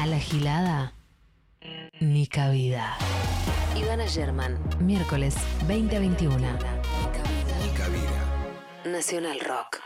[0.00, 0.94] A la gilada,
[2.00, 2.96] ni cabida.
[3.76, 5.36] Ivana German, miércoles
[5.68, 6.38] 20 a 21.
[6.38, 8.90] Ni cabida.
[8.90, 9.80] Nacional Rock.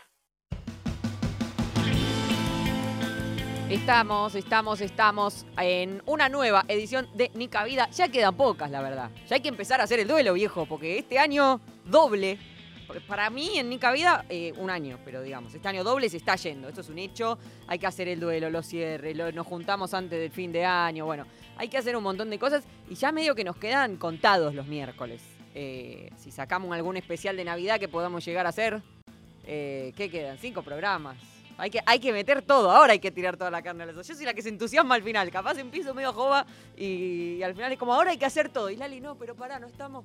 [3.69, 7.91] Estamos, estamos, estamos en una nueva edición de Nica Vida.
[7.91, 9.11] Ya quedan pocas, la verdad.
[9.29, 12.39] Ya hay que empezar a hacer el duelo, viejo, porque este año doble.
[13.07, 16.37] Para mí, en Nica Vida, eh, un año, pero digamos, este año doble se está
[16.37, 16.69] yendo.
[16.69, 17.39] Esto es un hecho.
[17.66, 21.05] Hay que hacer el duelo, los cierres, nos juntamos antes del fin de año.
[21.07, 21.27] Bueno,
[21.57, 24.66] hay que hacer un montón de cosas y ya medio que nos quedan contados los
[24.66, 25.23] miércoles.
[25.55, 28.83] Eh, si sacamos algún especial de Navidad que podamos llegar a hacer,
[29.45, 30.38] eh, ¿qué quedan?
[30.38, 31.16] Cinco programas.
[31.57, 34.05] Hay que, hay que meter todo, ahora hay que tirar toda la carne al asador.
[34.05, 36.45] Yo soy la que se entusiasma al final, capaz empiezo medio jova
[36.77, 38.71] y, al final es como, ahora hay que hacer todo.
[38.71, 40.05] Y Lali, no, pero pará, no estamos...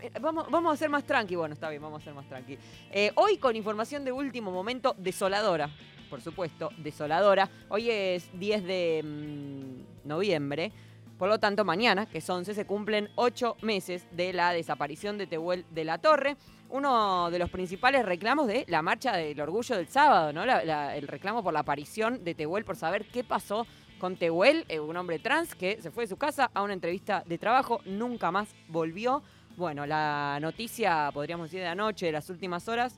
[0.00, 1.36] eh, Vamos, vamos a ser más tranqui.
[1.36, 2.58] Bueno, está bien, vamos a ser más tranqui.
[2.90, 5.70] Eh, hoy con información de último momento desoladora,
[6.10, 7.48] por supuesto, desoladora.
[7.68, 10.72] Hoy es 10 de mm, noviembre.
[11.18, 15.26] Por lo tanto, mañana, que es 11, se cumplen 8 meses de la desaparición de
[15.26, 16.36] Tehuel de la Torre.
[16.70, 20.44] Uno de los principales reclamos de la marcha del orgullo del sábado, ¿no?
[20.44, 23.66] El reclamo por la aparición de Tehuel, por saber qué pasó
[23.98, 27.24] con Tehuel, eh, un hombre trans que se fue de su casa a una entrevista
[27.26, 29.22] de trabajo, nunca más volvió.
[29.58, 32.94] Bueno, la noticia, podríamos decir, de anoche, de las últimas horas,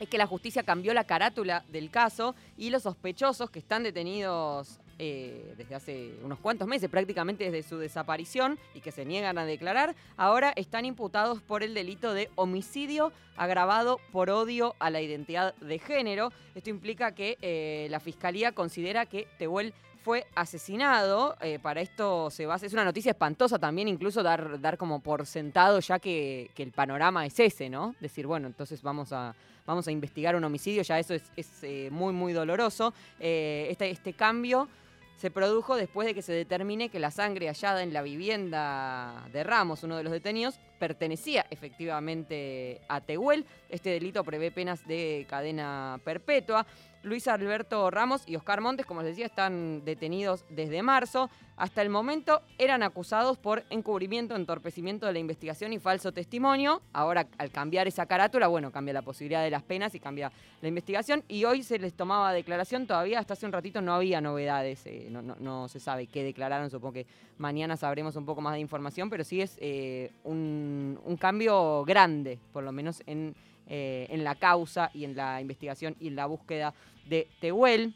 [0.00, 4.80] es que la justicia cambió la carátula del caso y los sospechosos que están detenidos
[4.98, 9.44] eh, desde hace unos cuantos meses, prácticamente desde su desaparición y que se niegan a
[9.44, 15.54] declarar, ahora están imputados por el delito de homicidio agravado por odio a la identidad
[15.56, 16.32] de género.
[16.54, 19.74] Esto implica que eh, la fiscalía considera que Tehuel
[20.06, 21.36] fue asesinado.
[21.40, 22.64] eh, para esto se basa.
[22.64, 27.26] Es una noticia espantosa también, incluso dar, dar como por sentado ya que, el panorama
[27.26, 27.96] es ese, ¿no?
[27.98, 29.34] Decir, bueno, entonces vamos a,
[29.66, 32.94] vamos a investigar un homicidio, ya eso es, es, eh, muy, muy doloroso.
[33.18, 34.68] Eh, este, este cambio
[35.16, 39.42] se produjo después de que se determine que la sangre hallada en la vivienda de
[39.42, 43.44] Ramos, uno de los detenidos, pertenecía efectivamente a Tehuel.
[43.68, 46.66] Este delito prevé penas de cadena perpetua.
[47.06, 51.30] Luis Alberto Ramos y Oscar Montes, como les decía, están detenidos desde marzo.
[51.56, 56.82] Hasta el momento eran acusados por encubrimiento, entorpecimiento de la investigación y falso testimonio.
[56.92, 60.68] Ahora, al cambiar esa carátula, bueno, cambia la posibilidad de las penas y cambia la
[60.68, 61.22] investigación.
[61.28, 62.88] Y hoy se les tomaba declaración.
[62.88, 64.84] Todavía hasta hace un ratito no había novedades.
[64.86, 66.70] eh, no, se sabe qué declararon.
[66.70, 67.06] Supongo que
[67.38, 72.64] mañana sabremos un poco más de información, pero sí es eh, un cambio grande, por
[72.64, 73.36] lo menos en,
[73.66, 76.74] eh, en la causa y en la investigación y en la búsqueda
[77.08, 77.94] de Tehuel.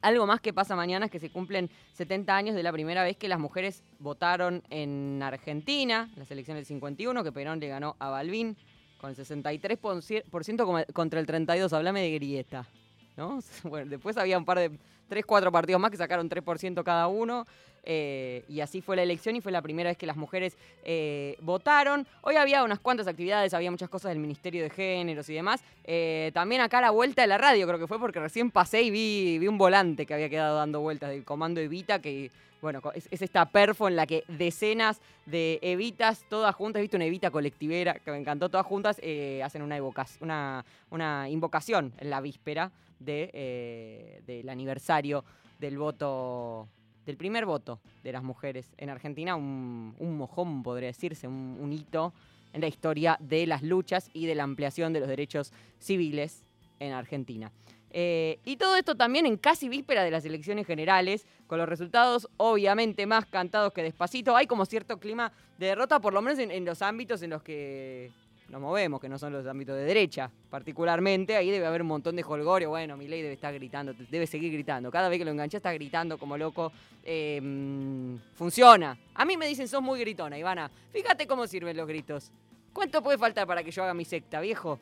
[0.00, 3.16] Algo más que pasa mañana es que se cumplen 70 años de la primera vez
[3.16, 8.08] que las mujeres votaron en Argentina, las elecciones del 51, que Perón le ganó a
[8.10, 8.56] Balbín
[9.00, 11.72] con el 63% como- contra el 32%.
[11.76, 12.68] Háblame de grieta.
[13.16, 13.40] ¿no?
[13.64, 14.70] Bueno, después había un par de
[15.08, 17.46] 3, 4 partidos más que sacaron 3% cada uno.
[17.90, 21.36] eh, y así fue la elección y fue la primera vez que las mujeres eh,
[21.40, 22.06] votaron.
[22.20, 25.62] Hoy había unas cuantas actividades, había muchas cosas del Ministerio de Géneros y demás.
[25.84, 28.90] Eh, también acá la vuelta de la radio, creo que fue porque recién pasé y
[28.90, 32.30] vi, vi un volante que había quedado dando vueltas del comando Evita, que
[32.60, 37.06] bueno, es, es esta perfo en la que decenas de evitas, todas juntas, viste una
[37.06, 39.00] evita colectivera, que me encantó, todas juntas
[39.44, 39.78] hacen una,
[40.20, 42.72] una, una invocación en la víspera
[43.06, 45.24] eh, del aniversario
[45.58, 46.68] del voto,
[47.06, 52.12] del primer voto de las mujeres en Argentina, un, un mojón, podría decirse, un, hito
[52.52, 56.44] en la historia de las luchas y de la ampliación de los derechos civiles
[56.80, 57.50] en Argentina.
[57.90, 62.28] Eh, y todo esto también en casi víspera de las elecciones generales, con los resultados
[62.36, 64.36] obviamente más cantados que despacito.
[64.36, 67.42] Hay como cierto clima de derrota, por lo menos en, en los ámbitos en los
[67.42, 68.10] que
[68.48, 71.36] nos movemos, que no son los ámbitos de derecha, particularmente.
[71.36, 72.70] Ahí debe haber un montón de holgorio.
[72.70, 74.90] Bueno, mi ley debe estar gritando, debe seguir gritando.
[74.90, 76.72] Cada vez que lo enganché está gritando como loco.
[77.06, 78.96] Mm, funciona.
[79.14, 80.70] A mí me dicen, sos muy gritona, Ivana.
[80.92, 82.32] Fíjate cómo sirven los gritos.
[82.72, 84.78] ¿Cuánto puede faltar para que yo haga mi secta, viejo?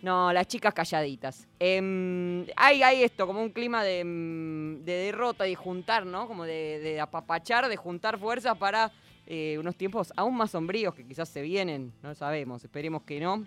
[0.00, 1.46] No, las chicas calladitas.
[1.58, 6.26] Em, hay, hay esto, como un clima de, em, de derrota y juntar, ¿no?
[6.26, 8.92] Como de, de apapachar, de juntar fuerzas para
[9.26, 11.92] eh, unos tiempos aún más sombríos que quizás se vienen.
[12.02, 13.44] No lo sabemos, esperemos que no.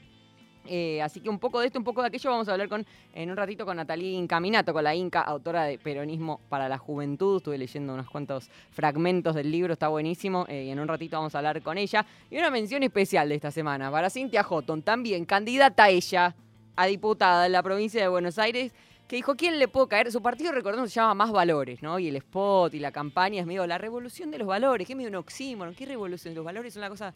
[0.70, 2.86] Eh, así que un poco de esto, un poco de aquello vamos a hablar con,
[3.14, 7.38] en un ratito con Natalie Incaminato, con la Inca, autora de Peronismo para la Juventud.
[7.38, 10.46] Estuve leyendo unos cuantos fragmentos del libro, está buenísimo.
[10.50, 12.06] eh, y en un ratito vamos a hablar con ella.
[12.30, 16.36] Y una mención especial de esta semana para Cintia Houghton, también candidata ella
[16.76, 18.74] a diputada en la provincia de Buenos Aires,
[19.08, 20.12] que dijo, ¿quién le puedo caer?
[20.12, 21.98] Su partido, recordemos, se llama Más Valores, ¿no?
[22.00, 24.98] Y el spot y la campaña es medio la revolución de los valores, que es
[24.98, 25.74] medio un oxímoron.
[25.76, 26.36] ¿Qué revolución?
[26.36, 27.14] Los valores son una cosa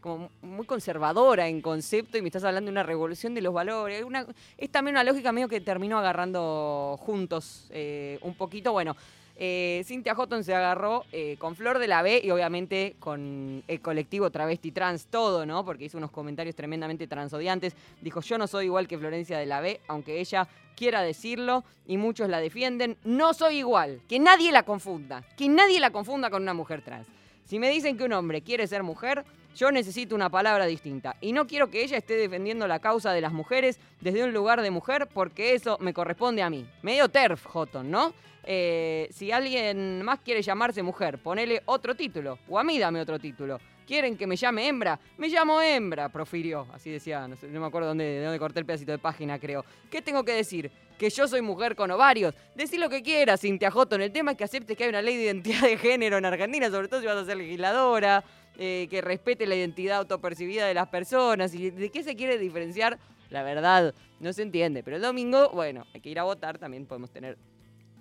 [0.00, 4.04] como muy conservadora en concepto y me estás hablando de una revolución de los valores.
[4.04, 4.26] Una-
[4.58, 8.72] es también una lógica medio que terminó agarrando juntos eh, un poquito.
[8.72, 8.96] Bueno,
[9.36, 13.80] Eh, Cintia Houghton se agarró eh, con Flor de la B y obviamente con el
[13.80, 15.64] colectivo travesti trans, todo, ¿no?
[15.64, 17.74] Porque hizo unos comentarios tremendamente transodiantes.
[18.00, 20.46] Dijo, yo no soy igual que Florencia de la B, aunque ella
[20.76, 22.96] quiera decirlo y muchos la defienden.
[23.04, 24.00] No soy igual.
[24.08, 25.22] Que nadie la confunda.
[25.36, 27.08] Que nadie la confunda con una mujer trans.
[27.44, 29.24] Si me dicen que un hombre quiere ser mujer,
[29.56, 31.16] yo necesito una palabra distinta.
[31.20, 34.62] Y no quiero que ella esté defendiendo la causa de las mujeres desde un lugar
[34.62, 36.66] de mujer, porque eso me corresponde a mí.
[36.82, 38.14] Medio terf, Houghton, ¿no?
[38.46, 42.38] Eh, si alguien más quiere llamarse mujer, ponele otro título.
[42.48, 43.58] O a mí dame otro título.
[43.86, 44.98] ¿Quieren que me llame hembra?
[45.18, 46.66] Me llamo hembra, profirió.
[46.72, 49.64] Así decía, no, me acuerdo dónde, de dónde corté el pedacito de página, creo.
[49.90, 50.70] ¿Qué tengo que decir?
[50.98, 52.34] Que yo soy mujer con ovarios.
[52.54, 54.00] Decí lo que quieras, Cintia Houghton.
[54.00, 56.70] El tema es que aceptes que hay una ley de identidad de género en Argentina,
[56.70, 58.24] sobre todo si vas a ser legisladora,
[58.56, 61.54] eh, que respete la identidad autopercibida de las personas.
[61.54, 62.98] ¿Y de qué se quiere diferenciar?
[63.28, 64.82] La verdad, no se entiende.
[64.82, 66.56] Pero el domingo, bueno, hay que ir a votar.
[66.56, 67.36] También podemos tener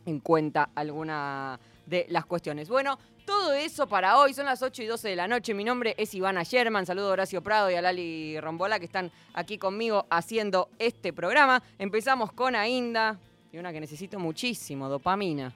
[0.05, 2.69] en cuenta alguna de las cuestiones.
[2.69, 5.53] Bueno, todo eso para hoy, son las 8 y 12 de la noche.
[5.53, 6.85] Mi nombre es Ivana Sherman.
[6.85, 11.63] Saludo a Horacio Prado y a Lali Rombola que están aquí conmigo haciendo este programa.
[11.79, 13.17] Empezamos con Ainda
[13.51, 15.53] y una que necesito muchísimo, dopamina.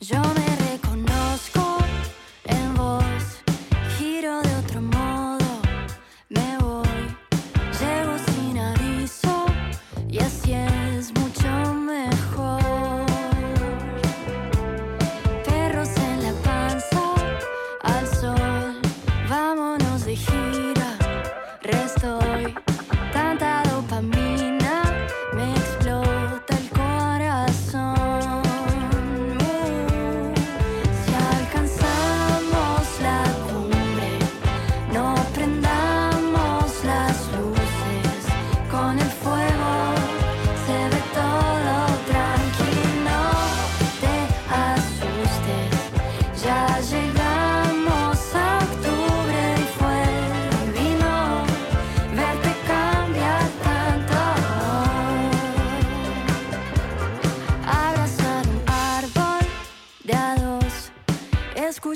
[0.00, 1.71] Yo me reconozco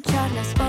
[0.06, 0.65] escuchar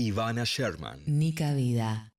[0.00, 1.02] Ivana Sherman.
[1.06, 2.12] Nica Vida.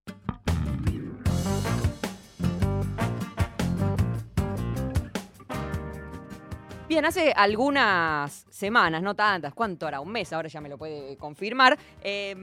[6.89, 9.99] Bien, hace algunas semanas, no tantas, ¿cuánto era?
[9.99, 11.77] Un mes, ahora ya me lo puede confirmar.
[12.01, 12.33] Eh,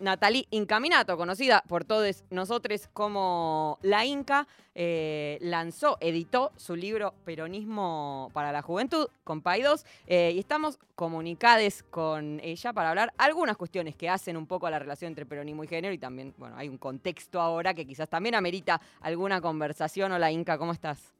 [0.00, 8.28] Natalie Incaminato, conocida por todos nosotros como La Inca, eh, lanzó, editó su libro Peronismo
[8.32, 13.94] para la Juventud con Paidós eh, y estamos comunicados con ella para hablar algunas cuestiones
[13.94, 16.68] que hacen un poco a la relación entre peronismo y género y también, bueno, hay
[16.68, 20.10] un contexto ahora que quizás también amerita alguna conversación.
[20.10, 21.15] Hola Inca, ¿cómo estás?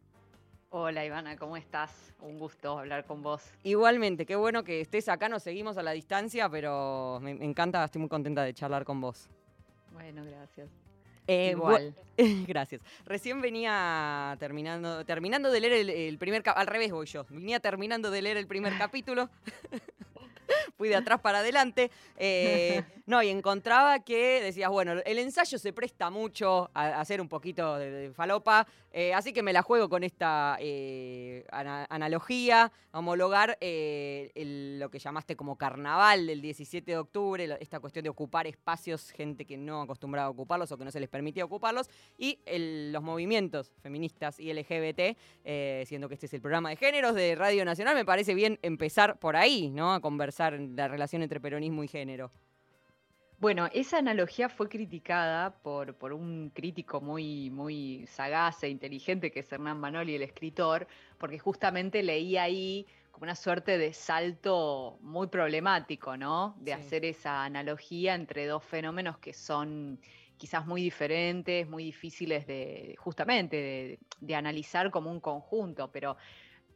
[0.70, 2.12] Hola Ivana, ¿cómo estás?
[2.20, 3.42] Un gusto hablar con vos.
[3.62, 7.84] Igualmente, qué bueno que estés acá, nos seguimos a la distancia, pero me, me encanta,
[7.84, 9.28] estoy muy contenta de charlar con vos.
[9.92, 10.68] Bueno, gracias.
[11.28, 11.94] Eh, Igual.
[12.46, 12.80] Gracias.
[13.04, 16.60] Recién venía terminando, terminando de leer el, el primer capítulo.
[16.60, 17.26] Al revés voy yo.
[17.30, 19.28] Venía terminando de leer el primer capítulo.
[20.76, 21.90] Fui de atrás para adelante.
[22.16, 27.28] Eh, no, y encontraba que decías, bueno, el ensayo se presta mucho a, hacer un
[27.28, 28.66] poquito de, de falopa.
[28.92, 34.90] eh, así que me la juego con esta eh, ana- analogía, a homologar el- lo
[34.90, 39.56] que llamaste como carnaval del 17 de octubre, esta cuestión de ocupar espacios, gente que
[39.56, 43.72] no acostumbraba a ocuparlos o que no se les permitía ocuparlos, y el- los movimientos
[43.82, 45.16] feministas y LGBT,
[45.86, 49.18] siendo que este es el programa de géneros de Radio Nacional, me parece bien empezar
[49.18, 49.92] por ahí, ¿no?
[49.94, 52.30] A conversar la relación entre peronismo y género.
[53.38, 59.40] Bueno, esa analogía fue criticada por, por un crítico muy, muy sagaz e inteligente que
[59.40, 60.86] es Hernán Manoli, el escritor,
[61.18, 66.56] porque justamente leía ahí como una suerte de salto muy problemático, ¿no?
[66.60, 66.72] De Sí.
[66.72, 70.00] hacer esa analogía entre dos fenómenos que son
[70.38, 76.16] quizás muy diferentes, muy difíciles de, justamente, de, de analizar como un conjunto, pero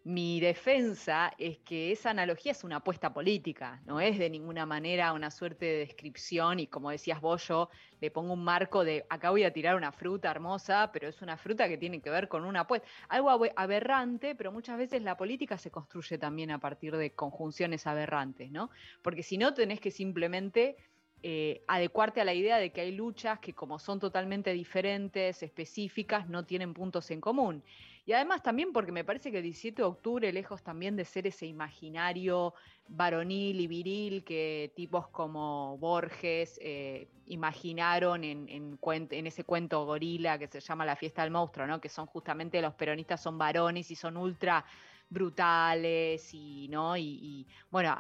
[0.03, 5.13] mi defensa es que esa analogía es una apuesta política, no es de ninguna manera
[5.13, 7.69] una suerte de descripción y como decías vos, yo
[8.01, 11.37] le pongo un marco de acá voy a tirar una fruta hermosa, pero es una
[11.37, 12.89] fruta que tiene que ver con una apuesta.
[13.11, 17.87] Algo abe- aberrante, pero muchas veces la política se construye también a partir de conjunciones
[17.87, 18.71] aberrantes, ¿no?
[19.03, 20.77] Porque si no tenés que simplemente
[21.23, 26.29] eh, adecuarte a la idea de que hay luchas que como son totalmente diferentes, específicas,
[26.29, 27.65] no tienen puntos en común.
[28.07, 31.27] Y además también porque me parece que el 17 de octubre, lejos también de ser
[31.27, 32.55] ese imaginario
[32.89, 40.39] varonil y viril que tipos como Borges eh, imaginaron en, en en ese cuento gorila
[40.39, 41.81] que se llama La fiesta del monstruo, ¿no?
[41.81, 44.65] que son justamente los peronistas son varones y son ultra
[45.09, 46.97] brutales y, ¿no?
[46.97, 47.97] y, bueno,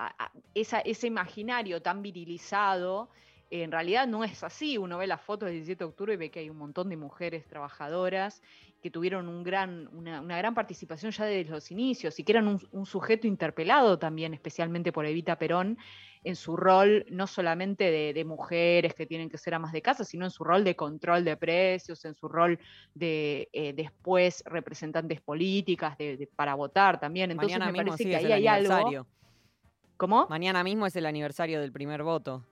[0.54, 3.11] ese imaginario tan virilizado
[3.50, 4.78] en realidad no es así.
[4.78, 6.97] Uno ve las fotos del 17 de octubre y ve que hay un montón de
[6.97, 8.42] mujeres trabajadoras
[8.83, 12.49] que tuvieron un gran, una, una gran participación ya desde los inicios y que eran
[12.49, 15.76] un, un sujeto interpelado también, especialmente por Evita Perón,
[16.23, 20.04] en su rol no solamente de, de mujeres que tienen que ser amas de casa,
[20.04, 22.59] sino en su rol de control de precios, en su rol
[22.95, 27.30] de eh, después representantes políticas de, de- para votar también.
[27.30, 28.73] Entonces Mañana me mismo parece sí, que ahí hay algo.
[28.73, 29.07] aniversario.
[29.97, 30.26] ¿Cómo?
[30.30, 32.47] Mañana mismo es el aniversario del primer voto.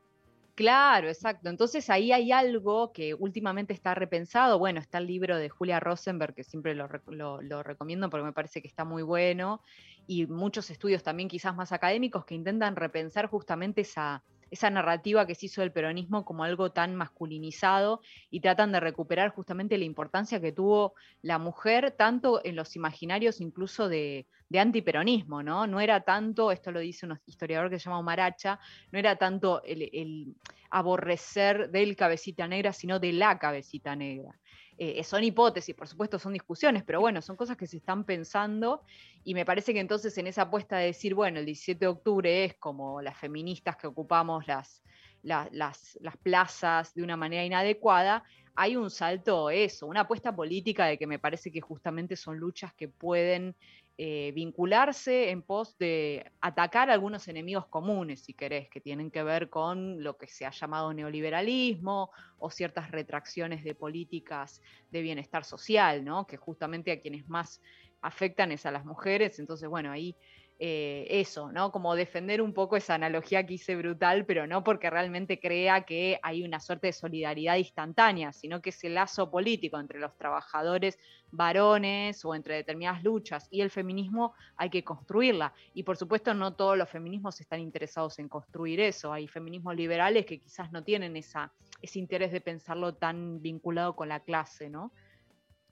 [0.58, 1.48] Claro, exacto.
[1.50, 4.58] Entonces ahí hay algo que últimamente está repensado.
[4.58, 8.60] Bueno, está el libro de Julia Rosenberg, que siempre lo, lo recomiendo porque me parece
[8.60, 9.62] que está muy bueno,
[10.04, 15.34] y muchos estudios también quizás más académicos que intentan repensar justamente esa, esa narrativa que
[15.34, 18.00] se hizo del peronismo como algo tan masculinizado
[18.30, 23.40] y tratan de recuperar justamente la importancia que tuvo la mujer, tanto en los imaginarios
[23.40, 24.26] incluso de,
[24.58, 25.66] antiperonismo, ¿no?
[25.66, 28.58] No era tanto, esto lo dice un historiador que se llama Maracha,
[28.90, 30.34] no era tanto el, el
[30.70, 34.38] aborrecer del cabecita negra, sino de la cabecita negra.
[34.80, 38.84] Eh, son hipótesis, por supuesto, son discusiones, pero bueno, son cosas que se están pensando
[39.24, 42.44] y me parece que entonces en esa apuesta de decir, bueno, el 17 de octubre
[42.44, 44.84] es como las feministas que ocupamos las,
[45.22, 48.22] la- las, las plazas de una manera inadecuada,
[48.54, 52.72] hay un salto, eso, una apuesta política de que me parece que justamente son luchas
[52.74, 53.56] que pueden
[54.00, 59.50] eh, vincularse en pos de atacar algunos enemigos comunes, si querés, que tienen que ver
[59.50, 64.62] con lo que se ha llamado neoliberalismo o ciertas retracciones de políticas
[64.92, 66.28] de bienestar social, ¿no?
[66.28, 67.60] que justamente a quienes más
[68.00, 69.40] afectan es a las mujeres.
[69.40, 70.16] Entonces, bueno, ahí
[70.60, 71.70] eh, eso, ¿no?
[71.70, 76.18] Como defender un poco esa analogía que hice brutal, pero no porque realmente crea que
[76.20, 80.98] hay una suerte de solidaridad instantánea, sino que ese lazo político entre los trabajadores
[81.30, 85.54] varones o entre determinadas luchas y el feminismo hay que construirla.
[85.74, 89.12] Y por supuesto no todos los feminismos están interesados en construir eso.
[89.12, 94.08] Hay feminismos liberales que quizás no tienen esa, ese interés de pensarlo tan vinculado con
[94.08, 94.90] la clase, ¿no?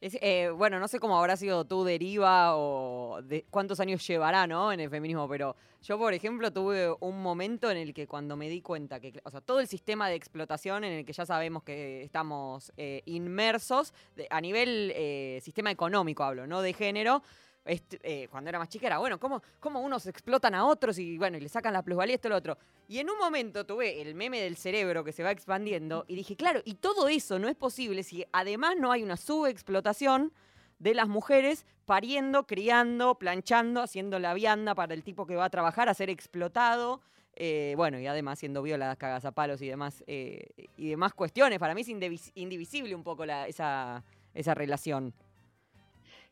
[0.00, 4.46] Es, eh, bueno, no sé cómo habrá sido tu deriva o de cuántos años llevará,
[4.46, 4.70] ¿no?
[4.70, 8.50] En el feminismo, pero yo, por ejemplo, tuve un momento en el que cuando me
[8.50, 11.62] di cuenta que, o sea, todo el sistema de explotación en el que ya sabemos
[11.62, 13.94] que estamos eh, inmersos,
[14.28, 17.22] a nivel eh, sistema económico hablo, no de género,
[17.66, 21.37] eh, cuando era más chica era, bueno, ¿cómo, ¿cómo unos explotan a otros y bueno,
[21.37, 22.56] y le sacan la plusvalía, esto lo otro?
[22.88, 26.37] Y en un momento tuve el meme del cerebro que se va expandiendo y dije,
[26.37, 30.32] claro, y todo eso no es posible si además no hay una subexplotación
[30.78, 35.50] de las mujeres pariendo, criando, planchando, haciendo la vianda para el tipo que va a
[35.50, 37.00] trabajar, a ser explotado.
[37.38, 41.58] eh, bueno, y además siendo violadas, cagas a palos y demás, eh, y demás cuestiones.
[41.58, 45.12] Para mí es indivis- indivisible un poco esa, esa relación.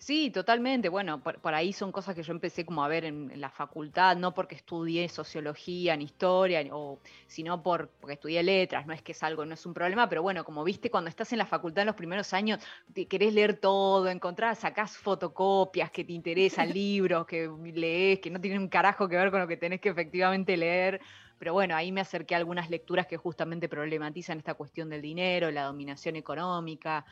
[0.04, 0.90] Sí, totalmente.
[0.90, 3.48] Bueno, por, por ahí son cosas que yo empecé como a ver en, en la
[3.48, 9.00] facultad, no porque estudié sociología ni historia, o, sino por, porque estudié letras, no es
[9.00, 11.46] que es algo, no es un problema, pero bueno, como viste, cuando estás en la
[11.46, 16.68] facultad en los primeros años, te querés leer todo, encontrar, sacás fotocopias que te interesan,
[16.74, 19.88] libros que lees, que no tienen un carajo que ver con lo que tenés que
[19.88, 21.00] efectivamente leer.
[21.38, 25.50] Pero bueno, ahí me acerqué a algunas lecturas que justamente problematizan esta cuestión del dinero,
[25.50, 27.04] la dominación económica,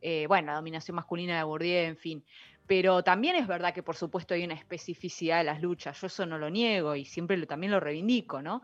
[0.00, 2.24] eh, bueno, la dominación masculina de Bourdieu, en fin.
[2.66, 6.24] Pero también es verdad que por supuesto hay una especificidad de las luchas, yo eso
[6.26, 8.62] no lo niego y siempre lo, también lo reivindico, ¿no?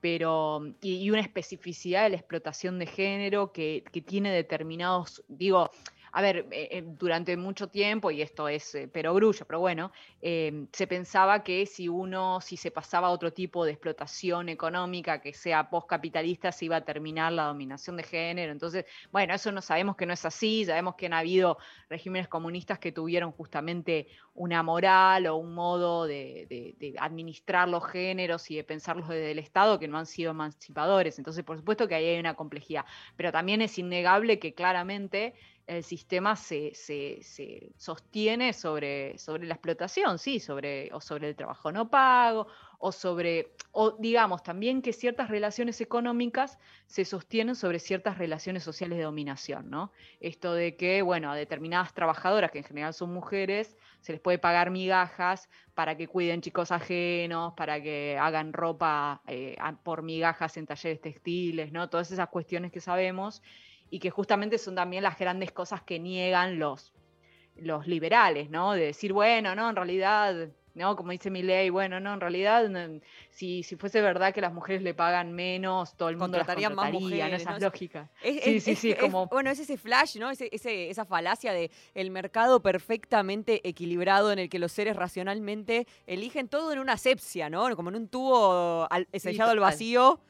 [0.00, 5.72] Pero, y, una especificidad de la explotación de género que tiene determinados, digo,
[6.18, 10.66] a ver, eh, eh, durante mucho tiempo, y esto es eh, perogrullo, pero bueno, eh,
[10.72, 15.32] se pensaba que si uno, si se pasaba a otro tipo de explotación económica que
[15.32, 18.50] sea postcapitalista, se iba a terminar la dominación de género.
[18.52, 21.58] Entonces, bueno, eso no sabemos que no es así, sabemos que han habido
[21.88, 27.84] regímenes comunistas que tuvieron justamente una moral o un modo de, de- de administrar los
[27.86, 31.18] géneros y de pensarlos desde el Estado que no han sido emancipadores.
[31.18, 32.84] Entonces, por supuesto que ahí hay una complejidad,
[33.16, 35.34] pero también es innegable que claramente
[35.68, 41.36] el sistema se, se- se sostiene sobre, sobre la explotación, sí, sobre, o sobre el
[41.36, 42.48] trabajo no pago,
[42.78, 48.98] o sobre, o digamos también que ciertas relaciones económicas se sostienen sobre ciertas relaciones sociales
[48.98, 49.92] de dominación, ¿no?
[50.20, 54.38] Esto de que, bueno, a determinadas trabajadoras, que en general son mujeres, se les puede
[54.38, 60.66] pagar migajas para que cuiden chicos ajenos, para que hagan ropa eh, por migajas en
[60.66, 61.88] talleres textiles, ¿no?
[61.90, 63.42] Todas esas cuestiones que sabemos
[63.90, 66.92] y que justamente son también las grandes cosas que niegan los,
[67.56, 68.72] los liberales, ¿no?
[68.72, 70.94] De decir, bueno, no, en realidad, ¿no?
[70.94, 74.52] Como dice mi ley, bueno, no, en realidad, no, si, si fuese verdad que las
[74.52, 77.00] mujeres le pagan menos, todo el mundo las más contrataría, ¿no?
[77.00, 77.58] mujeres, ¿no?
[77.58, 78.10] lógicas.
[78.22, 80.30] Es, Sí, es- sí, es- sí, es- como- bueno, es ese flash, ¿no?
[80.30, 85.86] Ese, ese- esa falacia de el mercado perfectamente equilibrado en el que los seres racionalmente
[86.06, 87.74] eligen todo en una asepsia, ¿no?
[87.74, 90.20] Como en un tubo al- sellado al vacío.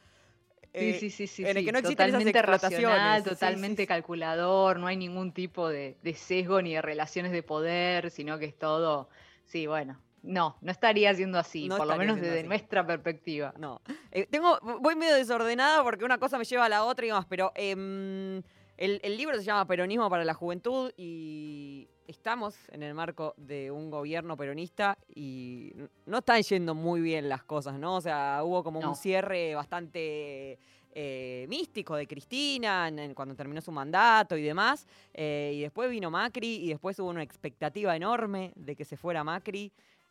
[0.72, 1.44] Eh, sí, sí, sí.
[1.44, 6.14] en el que no existen totalmente racional, totalmente calculador, no hay ningún tipo de, de
[6.14, 9.08] sesgo ni de relaciones de poder, sino que es todo,
[9.44, 12.48] sí, bueno, no, no estaría siendo así, No por lo menos desde así.
[12.48, 13.54] nuestra perspectiva.
[13.58, 13.80] No.
[14.10, 17.26] Eh, tengo, voy medio desordenada porque una cosa me lleva a la otra y demás,
[17.28, 18.42] pero em,
[18.76, 23.70] el, el libro se llama Peronismo para la Juventud y estamos en el marco de
[23.70, 25.72] un gobierno peronista y
[26.06, 27.96] no están yendo muy bien las cosas, ¿no?
[27.96, 28.90] O sea, hubo como No.
[28.90, 30.58] un cierre bastante
[31.00, 35.88] eh, místico de Cristina en- en cuando terminó su mandato y demás, eh, y después
[35.90, 39.70] vino Macri y después hubo una expectativa enorme de que se fuera Macri.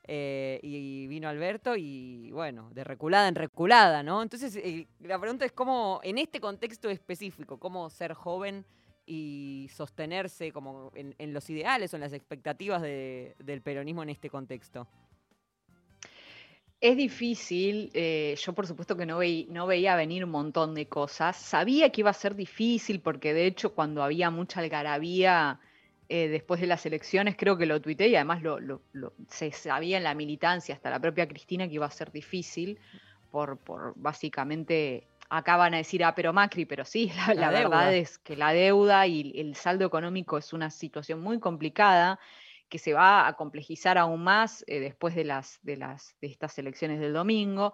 [0.09, 4.21] eh, y vino Alberto y bueno, de reculada en reculada, ¿no?
[4.23, 4.57] Entonces,
[5.01, 8.63] la pregunta es cómo, en este contexto específico, cómo ser joven
[9.07, 14.29] y sostenerse como en, los ideales o en las expectativas de- del peronismo en este
[14.29, 14.85] contexto.
[16.79, 20.87] Es difícil, eh, yo por supuesto que no, veí- no veía venir un montón de
[20.87, 25.59] cosas, sabía que iba a ser difícil porque de hecho cuando había mucha algarabía
[26.09, 28.81] eh, después de las elecciones, creo que lo tuiteé y además lo-
[29.27, 32.77] se sabía en la militancia, hasta la propia Cristina, que iba a ser difícil
[33.31, 37.51] por, por básicamente, acá van a decir, ah, pero Macri, pero sí, la, La la
[37.51, 42.19] verdad es que la deuda y el saldo económico es una situación muy complicada
[42.69, 46.57] que se va a complejizar aún más eh, después de, las, de, las, de estas
[46.59, 47.73] elecciones del domingo.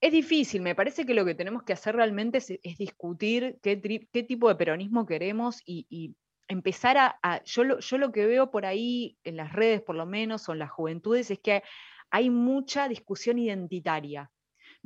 [0.00, 3.80] Es difícil, me parece que lo que tenemos que hacer realmente es, es discutir qué,
[3.80, 6.14] tri- qué tipo de peronismo queremos y, y
[6.48, 7.18] empezar a...
[7.22, 10.48] a- yo, lo, yo lo que veo por ahí, en las redes por lo menos,
[10.48, 11.62] o en las juventudes, es que
[12.10, 14.30] hay mucha discusión identitaria.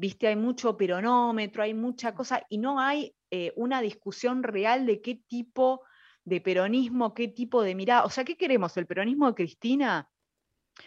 [0.01, 0.29] ¿Viste?
[0.29, 5.17] Hay mucho peronómetro, hay mucha cosa, y no hay eh, una discusión real de qué
[5.29, 5.83] tipo
[6.25, 8.05] de peronismo, qué tipo de mirada.
[8.05, 8.75] O sea, ¿qué queremos?
[8.79, 10.09] ¿El peronismo de Cristina?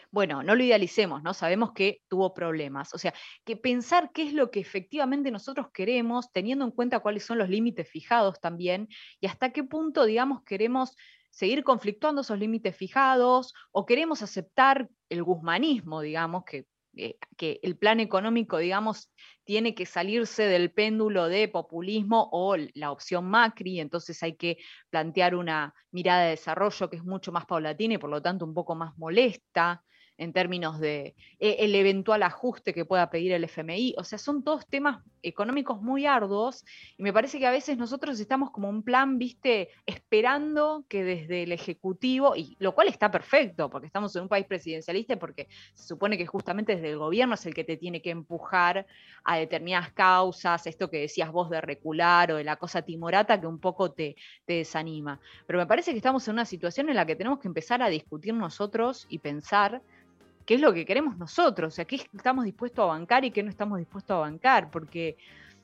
[0.10, 1.36] Bueno, no lo idealicemos, ¿no?
[1.36, 2.92] Sabemos que tuvo problemas.
[2.96, 3.14] O sea,
[3.46, 7.50] que pensar qué es lo que efectivamente nosotros queremos, teniendo en cuenta cuáles son los
[7.50, 8.88] límites fijados también,
[9.20, 10.96] y hasta qué punto, digamos, queremos
[11.30, 16.66] seguir conflictuando esos límites fijados, o queremos aceptar el guzmanismo, digamos, que,
[16.96, 19.12] eh, que el plan económico, digamos,
[19.44, 24.58] tiene que salirse del péndulo de populismo o la opción Macri, entonces hay que
[24.90, 28.54] plantear una mirada de desarrollo que es mucho más paulatina y por lo tanto un
[28.54, 29.84] poco más molesta.
[30.24, 33.96] En términos de eh, el eventual ajuste que pueda pedir el FMI.
[33.98, 36.66] O sea, son todos temas económicos muy arduos
[36.98, 41.44] y me parece que a veces nosotros estamos como un plan, viste, esperando que desde
[41.44, 45.88] el Ejecutivo, y lo cual está perfecto, porque estamos en un país presidencialista porque se
[45.88, 48.86] supone que justamente desde el gobierno es el que te tiene que empujar
[49.24, 53.48] a determinadas causas, esto que decías vos de recular o de la cosa timorata que
[53.48, 55.20] un poco te, te desanima.
[55.48, 57.90] Pero me parece que estamos en una situación en la que tenemos que empezar a
[57.90, 59.82] discutir nosotros y pensar
[60.46, 63.44] qué es lo que queremos nosotros, o sea, qué estamos dispuestos a bancar y qué
[63.44, 65.18] no estamos dispuestos a bancar, porque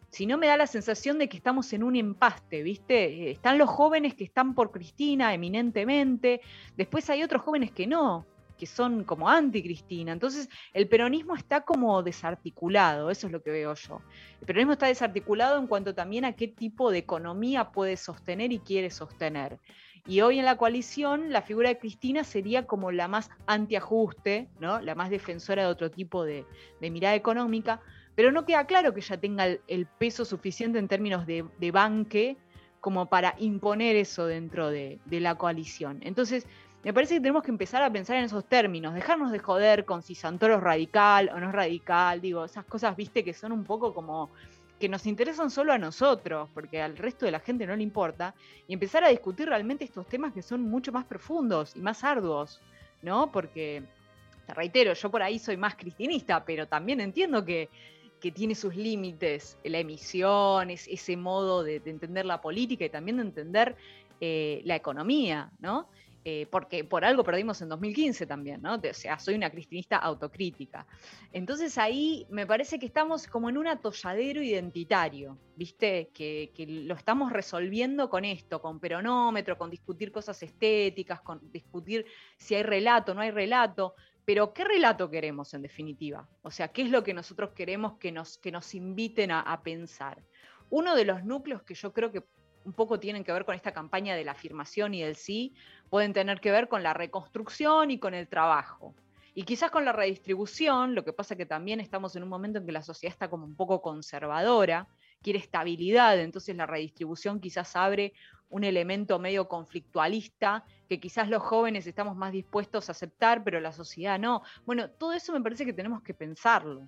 [0.10, 3.06] si no me da la sensación de que estamos en un empaste, ¿viste?
[3.06, 6.42] Eh, están los jóvenes que están por Cristina eminentemente,
[6.76, 8.26] después hay otros jóvenes que no,
[8.60, 10.12] que son como anti-Cristina.
[10.12, 14.02] Entonces, el peronismo está como desarticulado, eso es lo que veo yo.
[14.42, 18.60] El peronismo está desarticulado en cuanto también a qué tipo de economía puede sostener y
[18.60, 19.60] quiere sostener.
[20.08, 24.80] Y hoy en la coalición la figura de Cristina sería como la más antiajuste, ¿no?
[24.82, 26.46] la más defensora de otro tipo de,
[26.82, 27.82] mirada económica,
[28.16, 32.38] pero no queda claro que ella tenga el, peso suficiente en términos de, banque
[32.82, 36.00] como para imponer eso dentro de, de la coalición.
[36.02, 36.46] Entonces,
[36.84, 40.02] me parece que tenemos que empezar a pensar en esos términos, dejarnos de joder con
[40.02, 43.66] si Santoro es radical o no es radical, digo, esas cosas, viste, que son un
[43.66, 44.30] poco como
[44.80, 48.34] que nos interesan solo a nosotros, porque al resto de la gente no le importa,
[48.68, 52.62] y empezar a discutir realmente estos temas que son mucho más profundos y más arduos,
[53.02, 53.32] ¿no?
[53.32, 53.84] Porque,
[54.48, 57.70] te reitero, yo por ahí soy más cristinista, pero también entiendo que,
[58.34, 63.78] tiene sus límites la emisión, ese modo de, entender la política y también de entender
[64.20, 65.88] eh, la economía, ¿no?
[66.26, 68.76] Eh, porque por algo perdimos en 2015 también, ¿no?
[68.76, 70.86] O sea, soy una cristinista autocrítica.
[71.32, 76.10] Entonces ahí me parece que estamos como en un atolladero identitario, ¿viste?
[76.14, 82.06] Que, lo estamos resolviendo con esto, con peronómetro, con discutir cosas estéticas, con discutir
[82.38, 83.96] si hay relato, no hay relato.
[84.26, 86.28] Pero ¿qué relato queremos en definitiva?
[86.42, 90.22] O sea, ¿qué es lo que nosotros queremos que nos, que nos inviten a pensar?
[90.70, 92.24] Uno de los núcleos que yo creo que
[92.66, 95.54] un poco tienen que ver con esta campaña de la afirmación y del sí,
[95.90, 98.94] pueden tener que ver con la reconstrucción y con el trabajo.
[99.34, 102.66] Y quizás con la redistribución, lo que pasa que también estamos en un momento en
[102.66, 104.88] que la sociedad está como un poco conservadora,
[105.22, 108.14] quiere estabilidad, entonces la redistribución quizás abre
[108.50, 113.72] un elemento medio conflictualista que quizás los jóvenes estamos más dispuestos a aceptar, pero la
[113.72, 114.42] sociedad no.
[114.66, 116.88] Bueno, todo eso me parece que tenemos que pensarlo.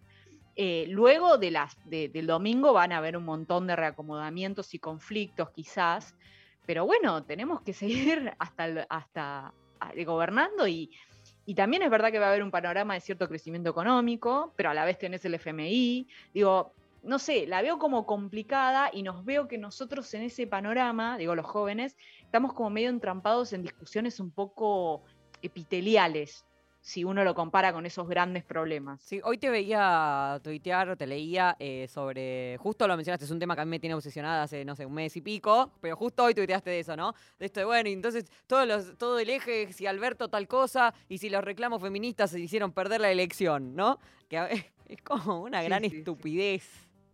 [0.55, 6.15] Eh, luego del domingo van a haber un montón de reacomodamientos y conflictos quizás,
[6.65, 10.91] pero bueno, tenemos que seguir hasta, ah, gobernando y,
[11.45, 14.69] y también es verdad que va a haber un panorama de cierto crecimiento económico, pero
[14.69, 16.07] a la vez tenés el FMI.
[16.33, 21.17] Digo, no sé, la veo como complicada y nos veo que nosotros en ese panorama,
[21.17, 25.03] digo los jóvenes, estamos como medio entrampados en discusiones un poco
[25.41, 26.45] epiteliales,
[26.81, 29.01] si uno lo compara con esos grandes problemas.
[29.03, 33.55] Sí, hoy te veía tuitear, te leía eh, sobre, justo lo mencionaste, es un tema
[33.55, 36.23] que a mí me tiene obsesionada hace, no sé, un mes y pico, pero justo
[36.23, 37.13] hoy tuiteaste de eso, ¿no?
[37.37, 40.93] De esto de, bueno, y entonces todos los, todo el eje, si Alberto tal cosa,
[41.07, 43.99] y si los reclamos feministas se hicieron perder la elección, ¿no?
[44.27, 44.37] Que
[44.87, 46.67] es como una gran estupidez.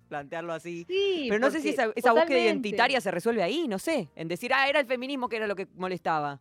[0.08, 0.86] plantearlo así.
[1.28, 4.54] pero no sé si esa, esa búsqueda identitaria se resuelve ahí, no sé, en decir,
[4.54, 6.40] ah, era el feminismo que era lo que molestaba.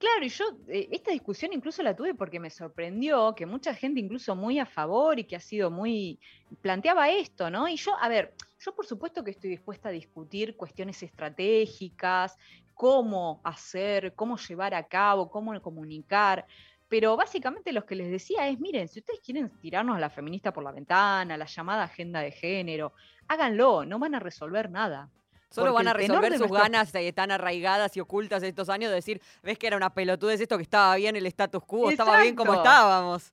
[0.00, 4.00] Claro, y yo eh, esta discusión incluso la tuve porque me sorprendió que mucha gente,
[4.00, 6.18] incluso muy a favor y que ha sido muy,
[6.62, 7.68] planteaba esto, ¿no?
[7.68, 12.38] Y yo, a ver, yo por supuesto que estoy dispuesta a discutir cuestiones estratégicas,
[12.72, 16.46] cómo hacer, cómo llevar a cabo, cómo comunicar,
[16.88, 20.50] pero básicamente lo que les decía es, miren, si ustedes quieren tirarnos a la feminista
[20.50, 22.94] por la ventana, la llamada agenda de género,
[23.28, 25.10] háganlo, no van a resolver nada.
[25.50, 29.58] Solo van a resolver sus ganas tan arraigadas y ocultas estos años de decir, ves
[29.58, 33.32] que era una pelotudez esto que estaba bien el status quo, estaba bien como estábamos.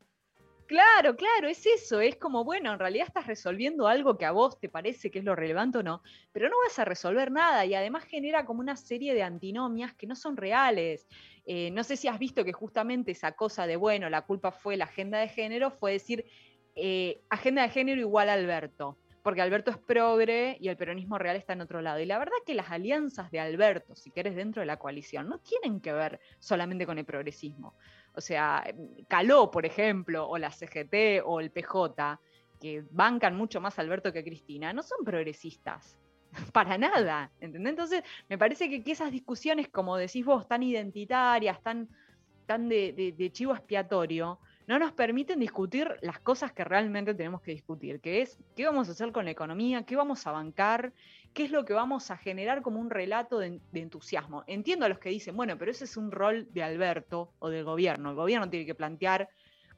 [0.65, 4.59] Claro, claro, es eso, es como, bueno, en realidad estás resolviendo algo que a vos
[4.59, 6.01] te parece que es lo relevante o no,
[6.33, 10.07] pero no vas a resolver nada y además genera como una serie de antinomias que
[10.07, 11.07] no son reales.
[11.45, 14.75] Eh, no sé si has visto que justamente esa cosa de, bueno, la culpa fue
[14.75, 16.25] la agenda de género, fue decir,
[16.75, 21.35] eh, agenda de género igual a Alberto porque Alberto es progre y el peronismo real
[21.35, 21.99] está en otro lado.
[21.99, 25.37] Y la verdad que las alianzas de Alberto, si querés, dentro de la coalición, no
[25.39, 27.73] tienen que ver solamente con el progresismo.
[28.15, 28.63] O sea,
[29.09, 32.21] Caló, por ejemplo, o la CGT o el PJ,
[32.61, 35.99] que bancan mucho más a Alberto que a Cristina, no son progresistas.
[36.53, 37.71] Para nada, ¿entendés?
[37.71, 41.89] Entonces, me parece que, esas discusiones, como decís vos, tan identitarias, tan,
[42.47, 48.21] de chivo expiatorio, no nos permiten discutir las cosas que realmente tenemos que discutir, que
[48.21, 50.93] es qué vamos a hacer con la economía, qué vamos a bancar,
[51.33, 54.43] qué es lo que vamos a generar como un relato de, entusiasmo.
[54.45, 57.63] Entiendo a los que dicen, bueno, pero ese es un rol de Alberto o del
[57.63, 58.09] gobierno.
[58.09, 59.29] El gobierno tiene que plantear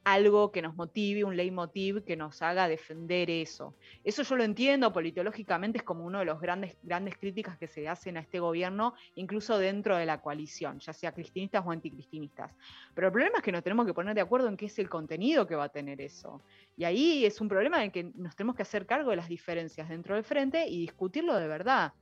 [0.04, 3.76] algo que nos motive, un leitmotiv que nos haga defender eso.
[4.04, 7.88] Eso yo lo entiendo, politológicamente es como uno de los grandes, grandes críticas que se
[7.88, 12.52] hacen a este gobierno, incluso dentro de la coalición, ya sea cristinistas o anticristinistas.
[12.94, 14.90] Pero el problema es que nos tenemos que poner de acuerdo en qué es el
[14.90, 16.42] contenido que va a tener eso.
[16.78, 19.90] Y ahí es un problema en que nos tenemos que hacer cargo de las diferencias
[19.90, 21.94] dentro del frente y discutirlo de verdad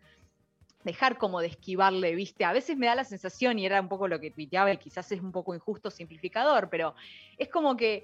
[0.87, 2.43] dejar como de esquivarle, ¿viste?
[2.43, 5.11] A veces me da la sensación, y era un poco lo que tuiteaba, y quizás
[5.11, 6.95] es un poco injusto, simplificador, pero
[7.37, 8.03] es como que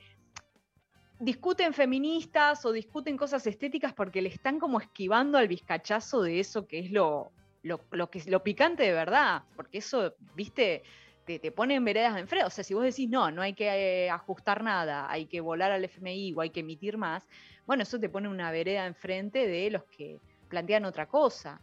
[1.19, 6.67] discuten feministas o discuten cosas estéticas porque le están como esquivando al bizcachazo de eso
[6.67, 10.83] que es lo, lo, que, lo picante de verdad, porque eso, ¿viste?
[11.25, 12.45] Te, te pone en veredas de enfrente.
[12.45, 15.71] O sea, si vos decís, no, no hay que eh, ajustar nada, hay que volar
[15.71, 17.25] al FMI o hay que emitir más,
[17.65, 20.19] bueno, eso te pone una vereda enfrente de los que
[20.49, 21.61] plantean otra cosa.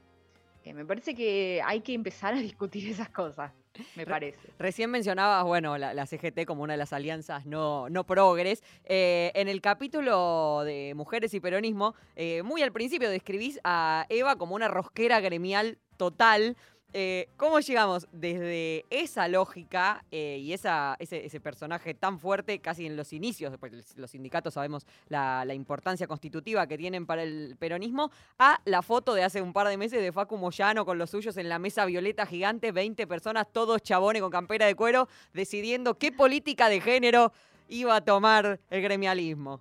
[0.65, 3.53] Eh, me parece que hay que empezar a discutir esas cosas,
[3.95, 4.39] me parece.
[4.59, 8.63] Recién mencionabas, bueno, la, CGT como una de las alianzas no, no progres.
[8.85, 14.37] Eh, en el capítulo de Mujeres y Peronismo, eh, muy al principio describís a Eva
[14.37, 16.57] como una rosquera gremial total.
[16.93, 23.13] Eh, ¿Cómo llegamos desde esa lógica eh, y ese, personaje tan fuerte, casi en los
[23.13, 23.57] inicios,
[23.95, 29.23] los sindicatos sabemos la, importancia constitutiva que tienen para el peronismo, a la foto de
[29.23, 32.27] hace un par de meses de Facu Moyano con los suyos en la mesa violeta
[32.27, 37.33] gigante, 20 personas, todos chabones con campera de cuero, decidiendo qué política de género
[37.69, 39.61] iba a tomar el gremialismo?